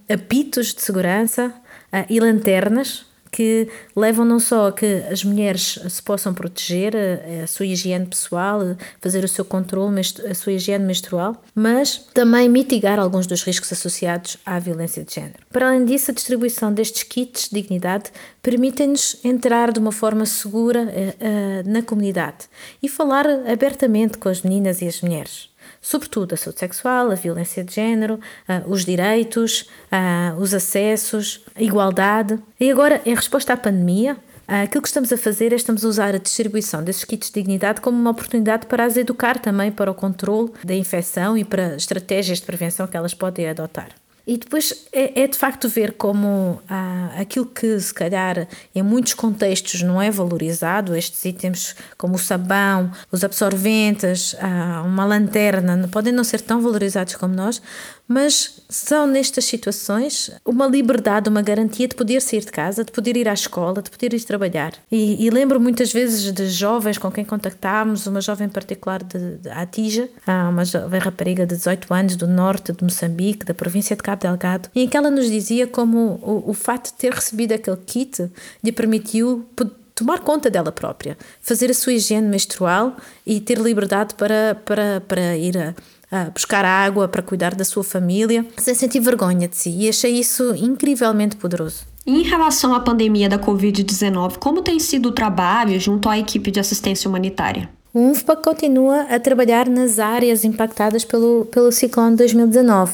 apitos 0.07 0.73
de 0.73 0.81
segurança 0.81 1.47
uh, 1.91 2.05
e 2.09 2.19
lanternas 2.19 3.05
que 3.33 3.67
levam 3.95 4.23
não 4.23 4.39
só 4.39 4.67
a 4.67 4.71
que 4.71 5.03
as 5.11 5.23
mulheres 5.23 5.79
se 5.89 6.01
possam 6.03 6.35
proteger, 6.35 6.93
a, 6.95 7.43
a 7.43 7.47
sua 7.47 7.65
higiene 7.65 8.05
pessoal, 8.05 8.59
fazer 9.01 9.23
o 9.23 9.27
seu 9.27 9.43
controle, 9.43 9.99
a 9.99 10.35
sua 10.35 10.53
higiene 10.53 10.85
menstrual, 10.85 11.41
mas 11.55 11.97
também 12.13 12.47
mitigar 12.47 12.99
alguns 12.99 13.25
dos 13.25 13.41
riscos 13.41 13.71
associados 13.73 14.37
à 14.45 14.59
violência 14.59 15.03
de 15.03 15.15
género. 15.15 15.39
Para 15.51 15.67
além 15.67 15.83
disso, 15.83 16.11
a 16.11 16.13
distribuição 16.13 16.71
destes 16.71 17.01
kits 17.01 17.49
de 17.49 17.61
dignidade 17.61 18.11
permite-nos 18.41 19.17
entrar 19.23 19.71
de 19.71 19.79
uma 19.79 19.91
forma 19.91 20.25
segura 20.25 20.83
uh, 20.83 21.69
na 21.69 21.81
comunidade 21.81 22.47
e 22.81 22.87
falar 22.87 23.25
abertamente 23.51 24.17
com 24.19 24.29
as 24.29 24.43
meninas 24.43 24.81
e 24.81 24.87
as 24.87 25.01
mulheres 25.01 25.52
sobretudo 25.83 26.33
a 26.33 26.37
saúde 26.37 26.59
sexual, 26.59 27.11
a 27.11 27.15
violência 27.15 27.63
de 27.63 27.75
género, 27.75 28.15
uh, 28.15 28.71
os 28.71 28.85
direitos, 28.85 29.69
uh, 29.91 30.39
os 30.39 30.53
acessos, 30.53 31.45
a 31.53 31.61
igualdade. 31.61 32.39
E 32.59 32.71
agora, 32.71 33.01
em 33.05 33.13
resposta 33.13 33.53
à 33.53 33.57
pandemia, 33.57 34.13
uh, 34.13 34.63
aquilo 34.63 34.81
que 34.81 34.87
estamos 34.87 35.11
a 35.11 35.17
fazer 35.17 35.51
é 35.51 35.55
estamos 35.57 35.83
a 35.83 35.87
usar 35.87 36.15
a 36.15 36.17
distribuição 36.17 36.81
desses 36.81 37.03
kits 37.03 37.27
de 37.27 37.33
dignidade 37.33 37.81
como 37.81 37.99
uma 37.99 38.11
oportunidade 38.11 38.65
para 38.65 38.85
as 38.85 38.95
educar 38.95 39.37
também 39.37 39.71
para 39.71 39.91
o 39.91 39.93
controle 39.93 40.51
da 40.63 40.73
infecção 40.73 41.37
e 41.37 41.43
para 41.43 41.75
estratégias 41.75 42.39
de 42.39 42.45
prevenção 42.45 42.87
que 42.87 42.95
elas 42.95 43.13
podem 43.13 43.49
adotar. 43.49 43.89
E 44.25 44.38
depois 44.38 44.86
é, 44.93 45.23
é, 45.23 45.27
de 45.27 45.38
facto 45.38 45.67
ver 45.67 45.93
como 45.93 46.62
ah, 46.69 47.12
aquilo 47.19 47.45
que 47.45 47.77
se 47.77 47.93
calhar 47.93 48.47
em 48.73 48.81
muitos 48.81 49.13
contextos 49.13 49.81
não 49.81 50.01
é 50.01 50.09
valorizado, 50.09 50.95
estes 50.95 51.25
itens 51.25 51.75
como 51.97 52.15
o 52.15 52.17
sabão, 52.17 52.89
os 53.12 53.21
absorventes, 53.25 54.33
ah, 54.39 54.81
uma 54.86 55.03
lanterna, 55.03 55.89
podem 55.89 56.13
não 56.13 56.23
ser 56.23 56.39
tão 56.39 56.62
valorizados 56.62 57.17
como 57.17 57.36
nós, 57.36 57.62
mas 58.07 58.59
são 58.69 59.07
nestas 59.07 59.45
situações 59.45 60.31
uma 60.45 60.67
liberdade, 60.67 61.29
uma 61.29 61.41
garantia 61.41 61.87
de 61.87 61.95
poder 61.95 62.21
sair 62.21 62.41
de 62.41 62.51
casa, 62.51 62.83
de 62.83 62.91
poder 62.91 63.15
ir 63.15 63.27
à 63.27 63.33
escola, 63.33 63.81
de 63.81 63.89
poder 63.89 64.13
ir 64.13 64.23
trabalhar. 64.23 64.73
E, 64.91 65.25
e 65.25 65.29
lembro 65.29 65.59
muitas 65.59 65.91
vezes 65.91 66.31
de 66.31 66.47
jovens 66.49 66.97
com 66.97 67.11
quem 67.11 67.23
contactámos, 67.23 68.05
uma 68.05 68.21
jovem 68.21 68.49
particular 68.49 69.01
de, 69.03 69.37
de 69.37 69.49
Atija, 69.49 70.09
uma 70.51 70.65
jovem 70.65 70.99
rapariga 70.99 71.45
de 71.45 71.55
18 71.55 71.93
anos 71.93 72.15
do 72.15 72.27
norte 72.27 72.73
de 72.73 72.83
Moçambique, 72.83 73.45
da 73.45 73.53
província 73.53 73.95
de 73.95 74.03
Cabo 74.03 74.21
Delgado, 74.21 74.69
em 74.75 74.87
que 74.87 74.97
ela 74.97 75.09
nos 75.09 75.29
dizia 75.29 75.65
como 75.65 76.19
o, 76.21 76.51
o 76.51 76.53
fato 76.53 76.87
de 76.87 76.93
ter 76.93 77.13
recebido 77.13 77.53
aquele 77.53 77.77
kit 77.77 78.29
lhe 78.63 78.71
permitiu 78.71 79.47
tomar 79.95 80.19
conta 80.19 80.49
dela 80.49 80.71
própria, 80.71 81.17
fazer 81.41 81.69
a 81.69 81.73
sua 81.73 81.93
higiene 81.93 82.27
menstrual 82.27 82.97
e 83.25 83.39
ter 83.39 83.57
liberdade 83.57 84.15
para, 84.15 84.55
para, 84.65 85.01
para 85.07 85.37
ir 85.37 85.57
a 85.57 85.73
uh, 86.13 86.32
buscar 86.32 86.63
água 86.63 87.08
para 87.08 87.23
cuidar 87.23 87.56
da 87.56 87.65
sua 87.65 87.84
família, 87.84 88.45
sem 88.58 88.76
sentir 88.76 88.99
vergonha 88.99 89.47
de 89.47 89.58
si. 89.58 89.69
E 89.71 89.89
achei 89.89 90.13
isso 90.13 90.54
incrivelmente 90.56 91.36
poderoso. 91.36 91.86
Em 92.06 92.21
relação 92.21 92.76
à 92.76 92.80
pandemia 92.80 93.28
da 93.28 93.39
Covid-19, 93.39 94.38
como 94.38 94.62
tem 94.62 94.80
sido 94.80 95.10
o 95.10 95.12
trabalho 95.12 95.80
junto 95.80 96.10
à 96.10 96.17
equipe 96.17 96.52
de 96.52 96.60
assistência 96.60 97.10
humanitária? 97.10 97.69
O 97.93 97.99
UNFPA 97.99 98.36
continua 98.36 99.02
a 99.04 99.19
trabalhar 99.19 99.69
nas 99.69 99.99
áreas 99.99 100.43
impactadas 100.43 101.06
pelo, 101.06 101.45
pelo 101.45 101.71
ciclone 101.71 102.15
2019 102.15 102.93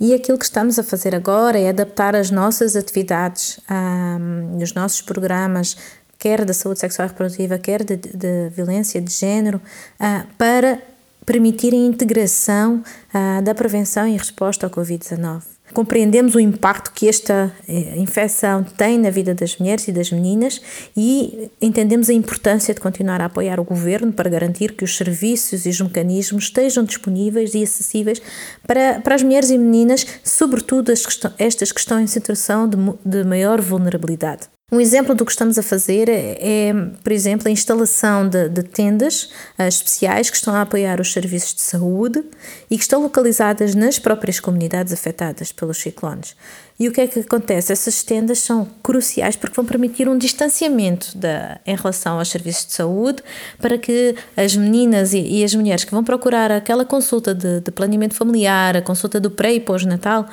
e 0.00 0.14
aquilo 0.14 0.38
que 0.38 0.44
estamos 0.44 0.78
a 0.78 0.82
fazer 0.84 1.14
agora 1.14 1.58
é 1.58 1.68
adaptar 1.68 2.14
as 2.14 2.30
nossas 2.30 2.76
atividades, 2.76 3.58
um, 3.68 4.56
os 4.62 4.72
nossos 4.72 5.02
programas, 5.02 5.76
quer 6.18 6.44
da 6.44 6.54
saúde 6.54 6.78
sexual 6.78 7.06
e 7.06 7.10
reprodutiva, 7.10 7.58
quer 7.58 7.82
de, 7.82 7.96
de 7.96 8.48
violência 8.50 9.00
de 9.00 9.12
género, 9.12 9.60
uh, 10.00 10.26
para 10.36 10.80
permitir 11.28 11.74
a 11.74 11.76
integração 11.76 12.82
uh, 13.12 13.42
da 13.42 13.54
prevenção 13.54 14.08
e 14.08 14.16
resposta 14.16 14.64
ao 14.64 14.70
Covid-19. 14.70 15.42
Compreendemos 15.74 16.34
o 16.34 16.40
impacto 16.40 16.90
que 16.94 17.06
esta 17.06 17.52
eh, 17.68 17.98
infecção 17.98 18.64
tem 18.64 18.98
na 18.98 19.10
vida 19.10 19.34
das 19.34 19.58
mulheres 19.58 19.86
e 19.86 19.92
das 19.92 20.10
meninas 20.10 20.62
e 20.96 21.50
entendemos 21.60 22.08
a 22.08 22.14
importância 22.14 22.72
de 22.72 22.80
continuar 22.80 23.20
a 23.20 23.26
apoiar 23.26 23.60
o 23.60 23.64
governo 23.64 24.10
para 24.10 24.30
garantir 24.30 24.72
que 24.72 24.82
os 24.82 24.96
serviços 24.96 25.66
e 25.66 25.68
os 25.68 25.78
mecanismos 25.78 26.44
estejam 26.44 26.84
disponíveis 26.84 27.52
e 27.52 27.62
acessíveis 27.62 28.22
para, 28.66 28.98
para 29.00 29.14
as 29.14 29.22
mulheres 29.22 29.50
e 29.50 29.58
meninas, 29.58 30.06
sobretudo 30.24 30.90
as 30.90 31.02
estas 31.38 31.70
que 31.70 31.80
estão 31.80 32.00
em 32.00 32.06
situação 32.06 32.66
de, 32.66 32.78
de 33.04 33.24
maior 33.24 33.60
vulnerabilidade. 33.60 34.48
Um 34.70 34.82
exemplo 34.82 35.14
do 35.14 35.24
que 35.24 35.30
estamos 35.30 35.56
a 35.56 35.62
fazer 35.62 36.10
é, 36.10 36.74
por 37.02 37.10
exemplo, 37.10 37.48
a 37.48 37.50
instalação 37.50 38.28
de, 38.28 38.50
de 38.50 38.62
tendas 38.62 39.30
uh, 39.58 39.62
especiais 39.62 40.28
que 40.28 40.36
estão 40.36 40.54
a 40.54 40.60
apoiar 40.60 41.00
os 41.00 41.10
serviços 41.10 41.54
de 41.54 41.62
saúde 41.62 42.22
e 42.70 42.76
que 42.76 42.82
estão 42.82 43.00
localizadas 43.00 43.74
nas 43.74 43.98
próprias 43.98 44.38
comunidades 44.38 44.92
afetadas 44.92 45.52
pelos 45.52 45.78
ciclones. 45.78 46.36
E 46.78 46.86
o 46.86 46.92
que 46.92 47.00
é 47.00 47.06
que 47.06 47.20
acontece? 47.20 47.72
Essas 47.72 48.02
tendas 48.02 48.40
são 48.40 48.68
cruciais 48.82 49.36
porque 49.36 49.56
vão 49.56 49.64
permitir 49.64 50.06
um 50.06 50.18
distanciamento 50.18 51.16
da, 51.16 51.58
em 51.66 51.74
relação 51.74 52.18
aos 52.18 52.28
serviços 52.28 52.66
de 52.66 52.74
saúde 52.74 53.22
para 53.58 53.78
que 53.78 54.14
as 54.36 54.54
meninas 54.54 55.14
e, 55.14 55.18
e 55.18 55.44
as 55.44 55.54
mulheres 55.54 55.84
que 55.84 55.92
vão 55.92 56.04
procurar 56.04 56.52
aquela 56.52 56.84
consulta 56.84 57.34
de, 57.34 57.60
de 57.60 57.70
planeamento 57.70 58.14
familiar, 58.14 58.76
a 58.76 58.82
consulta 58.82 59.18
do 59.18 59.30
pré 59.30 59.54
e 59.54 59.60
pós-natal, 59.60 60.28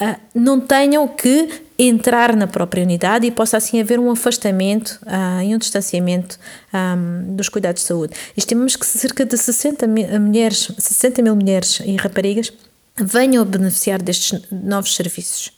uh, 0.00 0.16
não 0.34 0.60
tenham 0.60 1.06
que 1.08 1.62
entrar 1.78 2.34
na 2.34 2.46
própria 2.46 2.82
unidade 2.82 3.26
e 3.26 3.30
possa 3.30 3.56
assim 3.56 3.80
haver 3.80 3.98
um 3.98 4.10
afastamento 4.10 4.98
uh, 5.02 5.42
e 5.42 5.54
um 5.54 5.58
distanciamento 5.58 6.38
um, 6.72 7.34
dos 7.36 7.48
cuidados 7.48 7.82
de 7.82 7.88
saúde. 7.88 8.14
Estimamos 8.36 8.76
que 8.76 8.86
cerca 8.86 9.24
de 9.24 9.36
60 9.36 9.86
mil 9.86 10.20
mulheres, 10.20 10.70
60 10.78 11.22
mil 11.22 11.36
mulheres 11.36 11.80
e 11.84 11.96
raparigas 11.96 12.52
venham 12.96 13.42
a 13.42 13.44
beneficiar 13.44 14.00
destes 14.00 14.40
novos 14.50 14.94
serviços. 14.94 15.52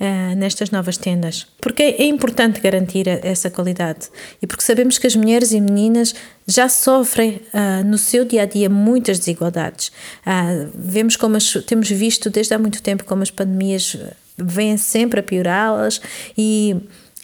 Uh, 0.00 0.34
nestas 0.34 0.72
novas 0.72 0.96
tendas. 0.96 1.46
Porque 1.60 1.80
é 1.82 2.04
importante 2.04 2.60
garantir 2.60 3.06
essa 3.06 3.48
qualidade 3.48 4.08
e 4.42 4.46
porque 4.46 4.64
sabemos 4.64 4.98
que 4.98 5.06
as 5.06 5.14
mulheres 5.14 5.52
e 5.52 5.60
meninas 5.60 6.16
já 6.48 6.68
sofrem 6.68 7.40
uh, 7.54 7.84
no 7.84 7.96
seu 7.96 8.24
dia 8.24 8.42
a 8.42 8.44
dia 8.44 8.68
muitas 8.68 9.20
desigualdades. 9.20 9.92
Uh, 10.26 10.68
vemos 10.74 11.16
como 11.16 11.36
as, 11.36 11.48
temos 11.64 11.88
visto 11.88 12.28
desde 12.28 12.54
há 12.54 12.58
muito 12.58 12.82
tempo 12.82 13.04
como 13.04 13.22
as 13.22 13.30
pandemias 13.30 13.96
vêm 14.36 14.76
sempre 14.76 15.20
a 15.20 15.22
piorá-las 15.22 16.00
e 16.36 16.76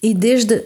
e 0.02 0.14
desde 0.14 0.54
uh, 0.54 0.64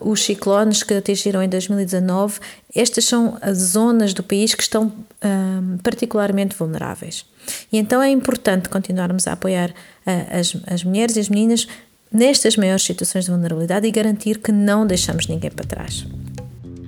os 0.00 0.22
ciclones 0.24 0.82
que 0.84 0.94
atingiram 0.94 1.42
em 1.42 1.48
2019, 1.48 2.38
estas 2.74 3.04
são 3.04 3.36
as 3.40 3.58
zonas 3.58 4.14
do 4.14 4.22
país 4.22 4.54
que 4.54 4.62
estão 4.62 4.86
uh, 4.86 5.78
particularmente 5.82 6.54
vulneráveis. 6.56 7.24
E 7.72 7.78
então 7.78 8.02
é 8.02 8.10
importante 8.10 8.68
continuarmos 8.68 9.26
a 9.26 9.32
apoiar 9.32 9.70
uh, 9.70 10.38
as, 10.38 10.56
as 10.66 10.84
mulheres 10.84 11.16
e 11.16 11.20
as 11.20 11.28
meninas 11.28 11.66
nestas 12.12 12.56
maiores 12.56 12.82
situações 12.82 13.24
de 13.24 13.30
vulnerabilidade 13.30 13.86
e 13.86 13.90
garantir 13.90 14.38
que 14.38 14.50
não 14.50 14.86
deixamos 14.86 15.26
ninguém 15.26 15.50
para 15.50 15.64
trás. 15.64 16.06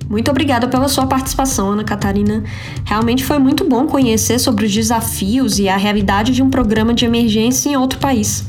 Muito 0.09 0.29
obrigada 0.29 0.67
pela 0.67 0.89
sua 0.89 1.07
participação, 1.07 1.71
Ana 1.71 1.85
Catarina. 1.85 2.43
Realmente 2.83 3.23
foi 3.23 3.39
muito 3.39 3.63
bom 3.63 3.87
conhecer 3.87 4.39
sobre 4.39 4.65
os 4.65 4.73
desafios 4.73 5.57
e 5.57 5.69
a 5.69 5.77
realidade 5.77 6.33
de 6.33 6.43
um 6.43 6.49
programa 6.49 6.93
de 6.93 7.05
emergência 7.05 7.69
em 7.69 7.77
outro 7.77 7.97
país. 7.97 8.43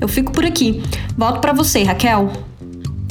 Eu 0.00 0.06
fico 0.06 0.30
por 0.30 0.44
aqui. 0.44 0.82
Volto 1.16 1.40
para 1.40 1.52
você, 1.52 1.82
Raquel. 1.82 2.30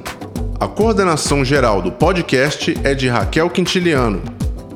A 0.60 0.68
coordenação 0.68 1.46
geral 1.46 1.82
do 1.82 1.90
podcast 1.90 2.78
é 2.84 2.94
de 2.94 3.08
Raquel 3.08 3.50
Quintiliano. 3.50 4.22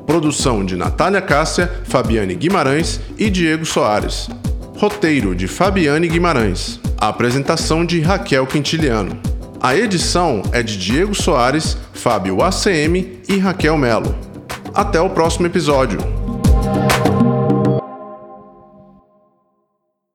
Produção 0.08 0.64
de 0.64 0.78
Natália 0.78 1.20
Cássia, 1.22 1.70
Fabiane 1.84 2.36
Guimarães 2.36 3.02
e 3.18 3.30
Diego 3.30 3.66
Soares. 3.66 4.30
Roteiro 4.78 5.36
de 5.36 5.46
Fabiane 5.46 6.08
Guimarães. 6.08 6.80
A 6.98 7.10
apresentação 7.10 7.84
de 7.84 8.00
Raquel 8.00 8.48
Quintiliano. 8.48 9.20
A 9.60 9.76
edição 9.76 10.42
é 10.54 10.64
de 10.64 10.78
Diego 10.78 11.14
Soares, 11.14 11.78
Fábio 11.92 12.42
ACM 12.42 13.20
e 13.28 13.38
Raquel 13.40 13.78
Melo. 13.78 14.16
Até 14.74 15.02
o 15.02 15.10
próximo 15.10 15.48
episódio. 15.48 16.00